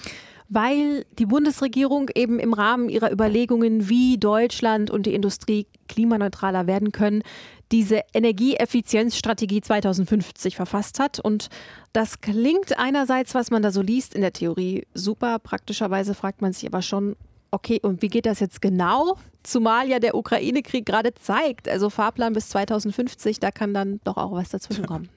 Weil 0.49 1.05
die 1.17 1.25
Bundesregierung 1.25 2.09
eben 2.13 2.37
im 2.37 2.53
Rahmen 2.53 2.89
ihrer 2.89 3.11
Überlegungen, 3.11 3.89
wie 3.89 4.19
Deutschland 4.19 4.91
und 4.91 5.07
die 5.07 5.15
Industrie 5.15 5.65
klimaneutraler 5.87 6.67
werden 6.67 6.91
können, 6.91 7.23
diese 7.72 8.01
Energieeffizienzstrategie 8.13 9.62
2050 9.62 10.55
verfasst 10.55 11.00
hat. 11.00 11.20
Und 11.20 11.50
das 11.91 12.22
klingt 12.22 12.77
einerseits, 12.77 13.34
was 13.34 13.51
man 13.51 13.62
da 13.62 13.72
so 13.72 13.82
liest, 13.82 14.13
in 14.13 14.22
der 14.22 14.34
Theorie 14.34 14.86
super. 14.93 15.39
Praktischerweise 15.39 16.13
fragt 16.13 16.41
man 16.41 16.53
sich 16.53 16.67
aber 16.67 16.82
schon, 16.82 17.15
okay, 17.51 17.79
und 17.82 18.01
wie 18.01 18.08
geht 18.08 18.25
das 18.25 18.39
jetzt 18.39 18.62
genau? 18.62 19.17
Zumal 19.43 19.88
ja 19.89 20.00
der 20.00 20.15
Ukraine-Krieg 20.15 20.86
gerade 20.86 21.13
zeigt, 21.13 21.67
also 21.67 21.89
Fahrplan 21.89 22.34
bis 22.34 22.50
2050, 22.50 23.39
da 23.39 23.51
kann 23.51 23.74
dann 23.74 24.00
doch 24.03 24.17
auch 24.17 24.32
was 24.32 24.50
dazwischen 24.50 24.86
kommen. 24.86 25.10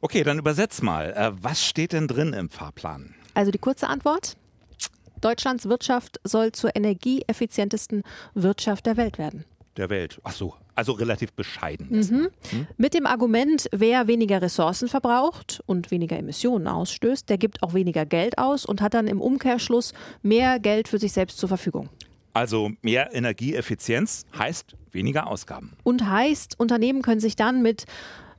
Okay, 0.00 0.24
dann 0.24 0.38
übersetz 0.38 0.82
mal. 0.82 1.12
Äh, 1.12 1.30
Was 1.42 1.64
steht 1.64 1.92
denn 1.92 2.08
drin 2.08 2.32
im 2.32 2.50
Fahrplan? 2.50 3.14
Also 3.34 3.52
die 3.52 3.58
kurze 3.58 3.88
Antwort. 3.88 4.36
Deutschlands 5.20 5.68
Wirtschaft 5.68 6.20
soll 6.24 6.50
zur 6.50 6.74
energieeffizientesten 6.74 8.02
Wirtschaft 8.34 8.86
der 8.86 8.96
Welt 8.96 9.18
werden. 9.18 9.44
Der 9.76 9.88
Welt. 9.88 10.20
Ach 10.22 10.32
so, 10.32 10.54
also 10.74 10.92
relativ 10.92 11.32
bescheiden. 11.32 11.88
Mhm. 11.90 12.28
Mit 12.76 12.92
dem 12.94 13.06
Argument, 13.06 13.68
wer 13.72 14.06
weniger 14.06 14.42
Ressourcen 14.42 14.88
verbraucht 14.88 15.62
und 15.66 15.90
weniger 15.90 16.18
Emissionen 16.18 16.66
ausstößt, 16.66 17.28
der 17.28 17.38
gibt 17.38 17.62
auch 17.62 17.72
weniger 17.72 18.04
Geld 18.04 18.36
aus 18.36 18.66
und 18.66 18.82
hat 18.82 18.92
dann 18.94 19.06
im 19.06 19.20
Umkehrschluss 19.20 19.94
mehr 20.22 20.58
Geld 20.58 20.88
für 20.88 20.98
sich 20.98 21.12
selbst 21.12 21.38
zur 21.38 21.48
Verfügung. 21.48 21.88
Also 22.34 22.70
mehr 22.82 23.14
Energieeffizienz 23.14 24.24
heißt 24.38 24.76
weniger 24.90 25.26
Ausgaben. 25.26 25.72
Und 25.82 26.08
heißt, 26.08 26.58
Unternehmen 26.58 27.02
können 27.02 27.20
sich 27.20 27.36
dann 27.36 27.62
mit 27.62 27.84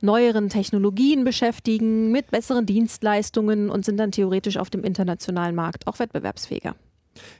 neueren 0.00 0.48
Technologien 0.48 1.24
beschäftigen, 1.24 2.12
mit 2.12 2.30
besseren 2.30 2.66
Dienstleistungen 2.66 3.70
und 3.70 3.84
sind 3.84 3.96
dann 3.96 4.12
theoretisch 4.12 4.56
auf 4.56 4.70
dem 4.70 4.84
internationalen 4.84 5.54
Markt 5.54 5.86
auch 5.86 5.98
wettbewerbsfähiger. 5.98 6.74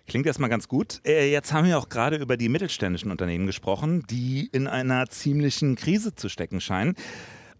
Klingt 0.07 0.27
erstmal 0.27 0.51
ganz 0.51 0.69
gut. 0.69 1.01
Äh, 1.07 1.31
jetzt 1.31 1.53
haben 1.53 1.67
wir 1.67 1.79
auch 1.79 1.89
gerade 1.89 2.17
über 2.17 2.37
die 2.37 2.49
mittelständischen 2.49 3.11
Unternehmen 3.11 3.47
gesprochen, 3.47 4.05
die 4.09 4.49
in 4.53 4.67
einer 4.67 5.09
ziemlichen 5.09 5.77
Krise 5.77 6.15
zu 6.15 6.29
stecken 6.29 6.61
scheinen. 6.61 6.95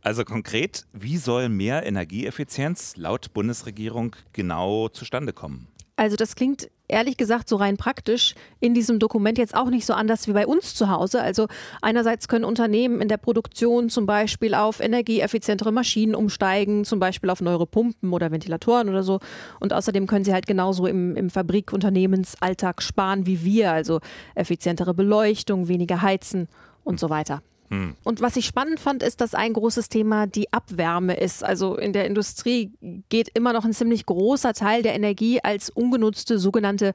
Also 0.03 0.25
konkret, 0.25 0.87
wie 0.93 1.17
soll 1.17 1.49
mehr 1.49 1.87
Energieeffizienz 1.87 2.97
laut 2.97 3.33
Bundesregierung 3.33 4.15
genau 4.35 4.89
zustande 4.89 5.33
kommen? 5.33 5.69
Also 5.97 6.17
das 6.17 6.35
klingt 6.35 6.69
ehrlich 6.89 7.17
gesagt 7.17 7.49
so 7.49 7.57
rein 7.57 7.77
praktisch 7.77 8.35
in 8.61 8.75
diesem 8.75 8.99
Dokument 8.99 9.39
jetzt 9.39 9.55
auch 9.55 9.71
nicht 9.71 9.87
so 9.87 9.95
anders 9.95 10.27
wie 10.27 10.33
bei 10.33 10.47
uns 10.47 10.75
zu 10.75 10.91
Hause. 10.91 11.23
Also 11.23 11.47
einerseits 11.83 12.29
können 12.29 12.45
Unternehmen 12.45 13.01
in 13.01 13.09
der 13.09 13.17
Produktion 13.17 13.89
zum 13.89 14.05
Beispiel 14.05 14.55
auf 14.55 14.81
energieeffizientere 14.81 15.73
Maschinen 15.73 16.15
umsteigen, 16.15 16.85
zum 16.85 16.99
Beispiel 16.99 17.31
auf 17.31 17.41
neuere 17.41 17.67
Pumpen 17.67 18.13
oder 18.13 18.31
Ventilatoren 18.31 18.89
oder 18.89 19.03
so. 19.03 19.21
Und 19.61 19.73
außerdem 19.73 20.07
können 20.07 20.25
sie 20.25 20.33
halt 20.33 20.47
genauso 20.47 20.87
im, 20.87 21.17
im 21.17 21.31
Fabrikunternehmensalltag 21.31 22.83
sparen 22.83 23.27
wie 23.27 23.45
wir, 23.45 23.73
also 23.73 24.01
effizientere 24.35 24.95
Beleuchtung, 24.95 25.69
weniger 25.69 26.03
heizen 26.03 26.49
und 26.83 26.99
so 26.99 27.09
weiter. 27.09 27.43
Hm. 27.71 27.95
Und 28.05 28.21
was 28.21 28.37
ich 28.37 28.47
spannend 28.47 28.79
fand, 28.79 29.03
ist, 29.03 29.21
dass 29.21 29.35
ein 29.35 29.53
großes 29.53 29.89
Thema 29.89 30.27
die 30.27 30.53
Abwärme 30.53 31.15
ist. 31.15 31.43
Also 31.43 31.77
in 31.77 31.93
der 31.93 32.07
Industrie 32.07 32.73
geht 33.09 33.31
immer 33.35 33.53
noch 33.53 33.65
ein 33.65 33.73
ziemlich 33.73 34.07
großer 34.07 34.53
Teil 34.53 34.83
der 34.83 34.95
Energie 34.95 35.41
als 35.43 35.71
ungenutzte 35.71 36.39
sogenannte 36.39 36.93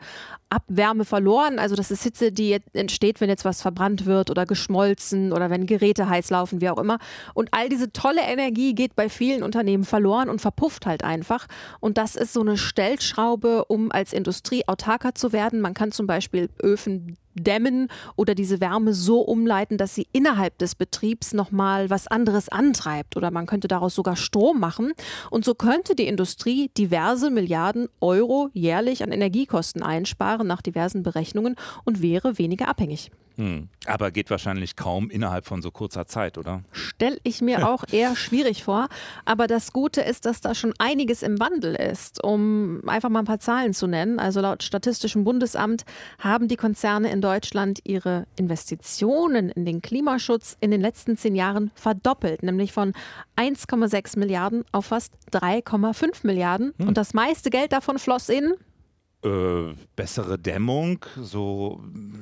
Abwärme 0.50 1.06
verloren. 1.06 1.60
Also 1.60 1.76
das 1.76 1.92
ist 1.92 2.04
Hitze, 2.04 2.32
die 2.32 2.58
entsteht, 2.74 3.20
wenn 3.20 3.30
jetzt 3.30 3.46
was 3.46 3.62
verbrannt 3.62 4.06
wird 4.06 4.30
oder 4.30 4.46
geschmolzen 4.46 5.34
oder 5.34 5.50
wenn 5.50 5.66
Geräte 5.66 6.08
heiß 6.08 6.30
laufen, 6.30 6.62
wie 6.62 6.70
auch 6.70 6.78
immer. 6.78 7.00
Und 7.34 7.50
all 7.52 7.70
diese 7.70 7.92
tolle 7.92 8.22
Energie 8.22 8.76
geht 8.76 8.96
bei 8.96 9.10
vielen 9.10 9.44
Unternehmen 9.44 9.84
verloren 9.84 10.30
und 10.30 10.40
verpufft 10.40 10.86
halt 10.86 11.04
einfach. 11.04 11.48
Und 11.80 11.98
das 11.98 12.16
ist 12.16 12.34
so 12.34 12.42
eine 12.42 12.58
Stellschraube, 12.58 13.66
um 13.66 13.92
als 13.92 14.14
Industrie 14.14 14.68
autarker 14.68 15.16
zu 15.16 15.34
werden. 15.34 15.62
Man 15.62 15.74
kann 15.74 15.92
zum 15.92 16.08
Beispiel 16.08 16.50
Öfen 16.62 17.18
dämmen 17.42 17.88
oder 18.16 18.36
diese 18.36 18.62
Wärme 18.62 18.94
so 18.94 19.22
umleiten, 19.22 19.78
dass 19.78 19.96
sie 19.96 20.08
innerhalb 20.12 20.58
des 20.58 20.76
Betriebs 20.76 21.34
nochmal 21.34 21.90
was 21.90 22.08
anderes 22.08 22.50
antreibt 22.50 23.18
oder 23.18 23.32
man 23.32 23.46
könnte 23.46 23.68
daraus 23.68 23.96
sogar 23.96 24.16
Strom 24.16 24.60
machen. 24.60 24.94
Und 25.30 25.46
so 25.46 25.56
könnte 25.56 25.96
die 25.96 26.08
Industrie 26.08 26.70
diverse 26.78 27.30
Milliarden 27.30 27.88
Euro 28.02 28.50
jährlich 28.54 29.04
an 29.04 29.12
Energiekosten 29.12 29.84
einsparen 29.84 30.48
nach 30.48 30.62
diversen 30.62 31.04
Berechnungen 31.04 31.56
und 31.86 32.02
wäre 32.02 32.38
weniger 32.38 32.68
abhängig. 32.68 33.12
Hm. 33.40 33.70
Aber 33.86 34.12
geht 34.12 34.30
wahrscheinlich 34.30 34.76
kaum 34.76 35.10
innerhalb 35.10 35.46
von 35.46 35.62
so 35.62 35.72
kurzer 35.72 36.06
Zeit, 36.06 36.38
oder? 36.38 36.62
Stelle 36.74 37.18
ich 37.24 37.42
mir 37.42 37.68
auch 37.70 37.86
eher 37.90 38.18
schwierig 38.18 38.66
vor. 38.66 38.90
Aber 39.24 39.48
das 39.48 39.72
Gute 39.72 40.02
ist, 40.02 40.26
dass 40.26 40.42
da 40.42 40.54
schon 40.54 40.74
einiges 40.78 41.24
im 41.24 41.40
Wandel 41.40 41.74
ist. 41.76 42.22
Um 42.22 42.82
einfach 42.86 43.08
mal 43.08 43.20
ein 43.20 43.26
paar 43.26 43.40
Zahlen 43.40 43.74
zu 43.74 43.88
nennen. 43.88 44.20
Also 44.20 44.42
laut 44.42 44.62
Statistischem 44.62 45.24
Bundesamt 45.24 45.86
haben 46.20 46.50
die 46.50 46.58
Konzerne 46.58 47.12
in 47.12 47.22
Deutschland 47.22 47.80
ihre 47.86 48.28
Investitionen 48.36 49.50
in 49.50 49.64
den 49.64 49.82
Klimaschutz 49.82 50.58
in 50.60 50.70
den 50.70 50.82
letzten 50.82 51.16
zehn 51.16 51.34
Jahren 51.34 51.72
verdoppelt. 51.76 52.44
Nämlich 52.44 52.74
von 52.74 52.92
1,6 53.38 54.20
Milliarden 54.20 54.66
auf 54.74 54.88
fast 54.88 55.14
3,5 55.32 56.28
Milliarden. 56.28 56.74
Hm. 56.78 56.90
Und 56.90 56.98
das 56.98 57.14
meiste 57.14 57.50
Geld 57.50 57.72
davon 57.72 58.00
floss 58.00 58.28
in 58.28 58.56
äh, 59.24 59.74
bessere 59.96 60.40
Dämmung, 60.40 61.06
so 61.22 61.82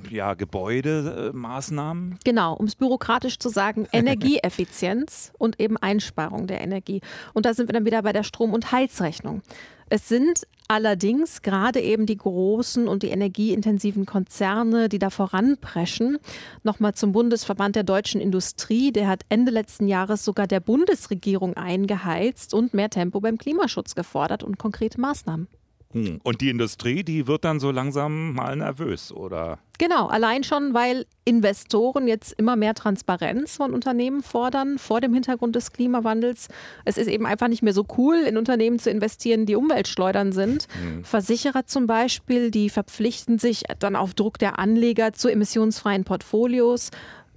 ja, 0.10 0.34
Gebäudemaßnahmen? 0.34 2.18
Genau, 2.24 2.56
um 2.56 2.66
es 2.66 2.76
bürokratisch 2.76 3.38
zu 3.40 3.50
sagen, 3.50 3.88
Energieeffizienz 3.92 5.32
und 5.38 5.60
eben 5.60 5.78
Einsparung 5.78 6.48
der 6.48 6.62
Energie. 6.62 7.02
Und 7.34 7.46
da 7.46 7.54
sind 7.54 7.70
wir 7.70 7.74
dann 7.74 7.86
wieder 7.86 8.02
bei 8.02 8.14
der 8.14 8.24
Strom- 8.24 8.54
und 8.54 8.72
Heizrechnung. 8.72 9.42
Es 9.90 10.10
sind 10.10 10.48
allerdings 10.68 11.42
gerade 11.44 11.80
eben 11.80 12.06
die 12.06 12.18
großen 12.18 12.88
und 12.88 13.04
die 13.04 13.10
energieintensiven 13.10 14.06
Konzerne, 14.06 14.90
die 14.90 15.00
da 15.00 15.10
voranpreschen. 15.10 16.18
Nochmal 16.64 16.94
zum 16.94 17.14
Bundesverband 17.14 17.76
der 17.76 17.84
deutschen 17.84 18.20
Industrie. 18.20 18.92
Der 18.92 19.08
hat 19.08 19.22
Ende 19.30 19.52
letzten 19.52 19.88
Jahres 19.88 20.26
sogar 20.26 20.46
der 20.46 20.60
Bundesregierung 20.60 21.56
eingeheizt 21.56 22.54
und 22.54 22.74
mehr 22.74 22.90
Tempo 22.90 23.22
beim 23.22 23.38
Klimaschutz 23.38 23.96
gefordert 23.96 24.44
und 24.44 24.58
konkrete 24.58 25.00
Maßnahmen. 25.00 25.48
Hm. 25.92 26.20
Und 26.24 26.42
die 26.42 26.50
Industrie, 26.50 27.04
die 27.04 27.28
wird 27.28 27.46
dann 27.46 27.60
so 27.60 27.72
langsam 27.72 28.34
mal 28.34 28.56
nervös, 28.56 29.12
oder? 29.12 29.60
Genau, 29.80 30.08
allein 30.08 30.44
schon, 30.44 30.74
weil 30.74 31.06
Investoren 31.24 32.08
jetzt 32.08 32.34
immer 32.34 32.56
mehr 32.56 32.74
Transparenz 32.74 33.58
von 33.58 33.74
Unternehmen 33.74 34.24
fordern 34.24 34.80
vor 34.80 35.02
dem 35.02 35.14
Hintergrund 35.14 35.56
des 35.56 35.72
Klimawandels. 35.72 36.48
Es 36.84 36.98
ist 36.98 37.08
eben 37.08 37.28
einfach 37.28 37.48
nicht 37.48 37.62
mehr 37.62 37.74
so 37.74 37.86
cool, 37.98 38.16
in 38.16 38.38
Unternehmen 38.38 38.80
zu 38.80 38.90
investieren, 38.90 39.46
die 39.46 39.56
Umweltschleudern 39.56 40.32
sind. 40.32 40.68
Mhm. 40.84 41.04
Versicherer 41.04 41.68
zum 41.68 41.86
Beispiel, 41.86 42.50
die 42.50 42.70
verpflichten 42.70 43.38
sich 43.38 43.64
dann 43.80 43.96
auf 43.96 44.16
Druck 44.16 44.40
der 44.40 44.58
Anleger 44.58 45.14
zu 45.14 45.30
emissionsfreien 45.30 46.06
Portfolios 46.06 46.90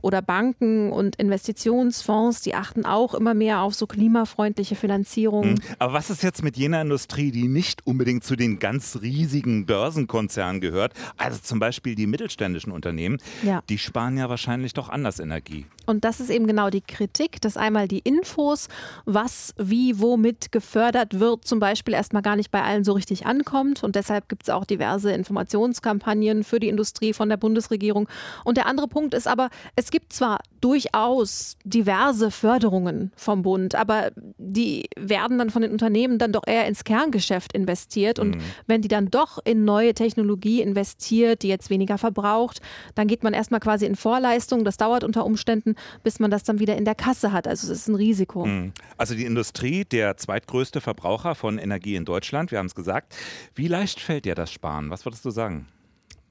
oder 0.02 0.22
Banken 0.22 0.92
und 0.92 1.16
Investitionsfonds, 1.16 2.42
die 2.42 2.54
achten 2.54 2.84
auch 2.84 3.14
immer 3.14 3.34
mehr 3.34 3.60
auf 3.60 3.74
so 3.74 3.86
klimafreundliche 3.86 4.76
Finanzierung. 4.76 5.52
Mhm. 5.52 5.58
Aber 5.78 5.92
was 5.92 6.10
ist 6.10 6.22
jetzt 6.22 6.42
mit 6.42 6.56
jener 6.56 6.82
Industrie, 6.82 7.30
die 7.30 7.48
nicht 7.48 7.86
unbedingt 7.86 8.24
zu 8.24 8.36
den 8.36 8.58
ganz 8.58 8.98
riesigen 9.02 9.66
Börsenkonzernen 9.66 10.60
gehört? 10.60 10.94
Also 11.16 11.38
zum 11.42 11.58
Beispiel 11.58 11.94
die 11.94 12.06
mittelständischen 12.06 12.72
Unternehmen, 12.72 13.18
ja. 13.42 13.62
die 13.68 13.78
sparen 13.78 14.16
ja 14.16 14.28
wahrscheinlich 14.28 14.72
doch 14.72 14.88
anders 14.88 15.20
Energie. 15.20 15.66
Und 15.86 16.04
das 16.04 16.20
ist 16.20 16.30
eben 16.30 16.46
genau 16.46 16.70
die 16.70 16.80
Kritik, 16.80 17.40
dass 17.40 17.56
einmal 17.56 17.88
die 17.88 17.98
Infos, 18.00 18.68
was 19.04 19.54
wie 19.58 19.98
womit 19.98 20.52
gefördert 20.52 21.18
wird, 21.18 21.46
zum 21.46 21.58
Beispiel 21.58 21.94
erstmal 21.94 22.22
gar 22.22 22.36
nicht 22.36 22.50
bei 22.50 22.62
allen 22.62 22.84
so 22.84 22.92
richtig 22.92 23.26
ankommt. 23.26 23.82
Und 23.82 23.96
deshalb 23.96 24.28
gibt 24.28 24.44
es 24.44 24.50
auch 24.50 24.64
diverse 24.64 25.12
Informationskampagnen 25.12 26.44
für 26.44 26.60
die 26.60 26.68
Industrie 26.68 27.12
von 27.12 27.28
der 27.28 27.36
Bundesregierung. 27.36 28.08
Und 28.44 28.56
der 28.56 28.66
andere 28.66 28.88
Punkt 28.88 29.14
ist 29.14 29.26
aber, 29.26 29.50
es 29.76 29.90
gibt 29.90 30.12
zwar 30.12 30.40
durchaus 30.60 31.56
diverse 31.64 32.30
Förderungen 32.30 33.12
vom 33.16 33.42
Bund, 33.42 33.74
aber 33.74 34.10
die 34.36 34.88
werden 34.98 35.38
dann 35.38 35.50
von 35.50 35.62
den 35.62 35.72
Unternehmen 35.72 36.18
dann 36.18 36.32
doch 36.32 36.46
eher 36.46 36.66
ins 36.66 36.84
Kerngeschäft 36.84 37.52
investiert. 37.52 38.18
Und 38.18 38.36
mhm. 38.36 38.40
wenn 38.66 38.82
die 38.82 38.88
dann 38.88 39.10
doch 39.10 39.38
in 39.44 39.64
neue 39.64 39.94
Technologie 39.94 40.60
investiert, 40.60 41.42
die 41.42 41.48
jetzt 41.48 41.70
weniger 41.70 41.98
verbraucht, 41.98 42.60
dann 42.94 43.06
geht 43.06 43.22
man 43.22 43.32
erstmal 43.32 43.60
quasi 43.60 43.86
in 43.86 43.96
Vorleistung. 43.96 44.64
Das 44.64 44.76
dauert 44.76 45.04
unter 45.04 45.24
Umständen, 45.24 45.74
bis 46.02 46.20
man 46.20 46.30
das 46.30 46.44
dann 46.44 46.58
wieder 46.58 46.76
in 46.76 46.84
der 46.84 46.94
Kasse 46.94 47.32
hat. 47.32 47.46
Also 47.46 47.70
es 47.72 47.80
ist 47.80 47.88
ein 47.88 47.94
Risiko. 47.94 48.46
Mhm. 48.46 48.72
Also 48.96 49.14
die 49.14 49.24
Industrie, 49.24 49.84
der 49.84 50.16
zweitgrößte 50.16 50.80
Verbraucher 50.80 51.34
von 51.34 51.58
Energie 51.58 51.96
in 51.96 52.04
Deutschland, 52.04 52.50
wir 52.50 52.58
haben 52.58 52.66
es 52.66 52.74
gesagt. 52.74 53.14
Wie 53.54 53.68
leicht 53.68 54.00
fällt 54.00 54.24
dir 54.24 54.34
das 54.34 54.50
Sparen? 54.50 54.90
Was 54.90 55.04
würdest 55.04 55.24
du 55.24 55.30
sagen? 55.30 55.66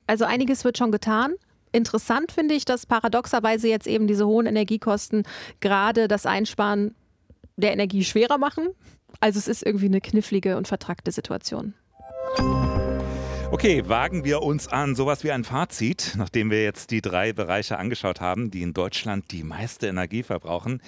Also 0.08 0.26
einiges 0.26 0.64
wird 0.64 0.78
schon 0.78 0.92
getan. 0.92 1.34
Interessant 1.72 2.32
finde 2.32 2.56
ich, 2.56 2.66
dass 2.66 2.86
paradoxerweise 2.86 3.68
jetzt 3.68 3.86
eben 3.86 4.08
diese 4.08 4.26
hohen 4.26 4.48
Energiekosten 4.48 5.24
gerade 5.60 6.08
das 6.08 6.26
Einsparen 6.26 6.96
der 7.58 7.74
Energie 7.74 8.04
schwerer 8.04 8.38
machen. 8.38 8.70
Also 9.20 9.38
es 9.38 9.48
ist 9.48 9.64
irgendwie 9.64 9.86
eine 9.86 10.02
knifflige 10.02 10.58
und 10.58 10.68
vertrackte 10.68 11.12
Situation. 11.12 11.74
Okay, 13.52 13.84
wagen 13.90 14.24
wir 14.24 14.44
uns 14.44 14.68
an 14.68 14.96
sowas 14.96 15.24
wie 15.24 15.32
ein 15.32 15.44
Fazit, 15.44 16.14
nachdem 16.18 16.52
wir 16.52 16.64
jetzt 16.64 16.92
die 16.92 17.02
drei 17.02 17.34
Bereiche 17.34 17.80
angeschaut 17.80 18.22
haben, 18.22 18.52
die 18.52 18.62
in 18.62 18.74
Deutschland 18.74 19.32
die 19.32 19.44
meiste 19.44 19.88
Energie 19.88 20.22
verbrauchen. 20.22 20.82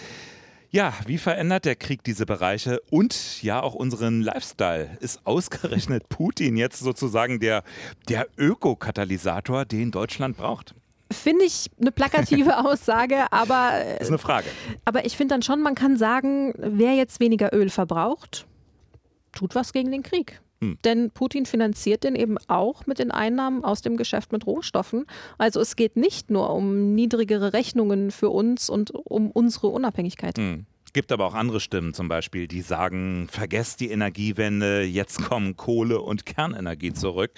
Ja, 0.70 0.94
wie 1.06 1.18
verändert 1.18 1.66
der 1.66 1.76
Krieg 1.76 2.04
diese 2.04 2.26
Bereiche 2.26 2.80
und 2.92 3.42
ja 3.42 3.62
auch 3.62 3.74
unseren 3.74 4.22
Lifestyle? 4.22 4.96
Ist 5.02 5.26
ausgerechnet 5.26 6.08
Putin 6.08 6.56
jetzt 6.56 6.80
sozusagen 6.80 7.40
der, 7.40 7.64
der 8.08 8.28
Ökokatalysator, 8.38 9.66
den 9.66 9.90
Deutschland 9.92 10.38
braucht? 10.38 10.76
Finde 11.12 11.46
ich 11.46 11.70
eine 11.80 11.92
plakative 11.92 12.58
Aussage, 12.66 13.26
aber. 13.32 13.72
Das 13.98 14.04
ist 14.04 14.08
eine 14.10 14.18
Frage. 14.20 14.48
Aber 14.86 15.04
ich 15.04 15.18
finde 15.18 15.34
dann 15.34 15.42
schon, 15.42 15.62
man 15.62 15.76
kann 15.76 15.98
sagen, 15.98 16.54
wer 16.58 16.94
jetzt 16.94 17.20
weniger 17.20 17.54
Öl 17.54 17.70
verbraucht, 17.70 18.46
tut 19.34 19.56
was 19.56 19.74
gegen 19.74 19.92
den 19.92 20.04
Krieg. 20.04 20.40
Hm. 20.64 20.78
Denn 20.84 21.12
Putin 21.12 21.46
finanziert 21.46 22.04
den 22.04 22.16
eben 22.16 22.38
auch 22.48 22.86
mit 22.86 23.00
den 23.00 23.12
Einnahmen 23.12 23.64
aus 23.64 23.82
dem 23.82 23.98
Geschäft 23.98 24.32
mit 24.32 24.46
Rohstoffen. 24.46 25.06
Also 25.38 25.60
es 25.60 25.76
geht 25.76 25.96
nicht 25.96 26.30
nur 26.30 26.52
um 26.52 26.94
niedrigere 26.94 27.54
Rechnungen 27.54 28.12
für 28.12 28.30
uns 28.30 28.70
und 28.70 28.92
um 28.92 29.32
unsere 29.32 29.68
Unabhängigkeit. 29.68 30.38
Hm. 30.38 30.66
Gibt 30.94 31.14
aber 31.14 31.26
auch 31.26 31.36
andere 31.36 31.62
Stimmen 31.62 31.94
zum 31.94 32.10
Beispiel, 32.10 32.50
die 32.50 32.62
sagen, 32.62 33.30
vergesst 33.32 33.80
die 33.80 33.92
Energiewende, 33.92 34.84
jetzt 34.84 35.24
kommen 35.24 35.56
Kohle 35.56 36.02
und 36.02 36.26
Kernenergie 36.26 36.92
zurück, 36.92 37.32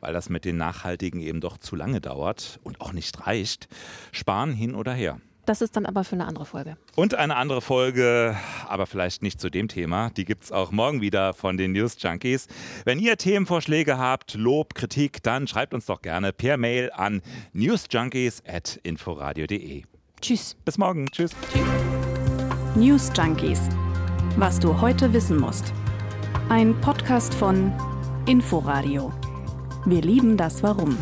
weil 0.00 0.12
das 0.12 0.28
mit 0.28 0.44
den 0.44 0.58
Nachhaltigen 0.58 1.22
eben 1.22 1.40
doch 1.40 1.56
zu 1.56 1.76
lange 1.76 2.02
dauert 2.02 2.60
und 2.62 2.82
auch 2.82 2.92
nicht 2.92 3.26
reicht. 3.26 3.68
Sparen 4.12 4.52
hin 4.52 4.74
oder 4.74 4.92
her. 4.92 5.18
Das 5.50 5.60
ist 5.62 5.74
dann 5.74 5.84
aber 5.84 6.04
für 6.04 6.12
eine 6.12 6.28
andere 6.28 6.46
Folge. 6.46 6.76
Und 6.94 7.16
eine 7.16 7.34
andere 7.34 7.60
Folge, 7.60 8.36
aber 8.68 8.86
vielleicht 8.86 9.20
nicht 9.20 9.40
zu 9.40 9.50
dem 9.50 9.66
Thema, 9.66 10.10
die 10.10 10.24
gibt 10.24 10.44
es 10.44 10.52
auch 10.52 10.70
morgen 10.70 11.00
wieder 11.00 11.34
von 11.34 11.56
den 11.56 11.72
News 11.72 11.96
Junkies. 11.98 12.46
Wenn 12.84 13.00
ihr 13.00 13.16
Themenvorschläge 13.16 13.98
habt, 13.98 14.34
Lob, 14.34 14.76
Kritik, 14.76 15.24
dann 15.24 15.48
schreibt 15.48 15.74
uns 15.74 15.86
doch 15.86 16.02
gerne 16.02 16.32
per 16.32 16.56
Mail 16.56 16.92
an 16.92 17.20
newsjunkies.inforadio.de. 17.52 19.82
Tschüss. 20.20 20.56
Bis 20.64 20.78
morgen. 20.78 21.08
Tschüss. 21.10 21.32
Tschüss. 21.52 21.64
News 22.76 23.10
Junkies. 23.16 23.68
Was 24.36 24.60
du 24.60 24.80
heute 24.80 25.12
wissen 25.12 25.36
musst. 25.36 25.72
Ein 26.48 26.80
Podcast 26.80 27.34
von 27.34 27.72
Inforadio. 28.26 29.12
Wir 29.84 30.02
lieben 30.02 30.36
das 30.36 30.62
Warum. 30.62 30.96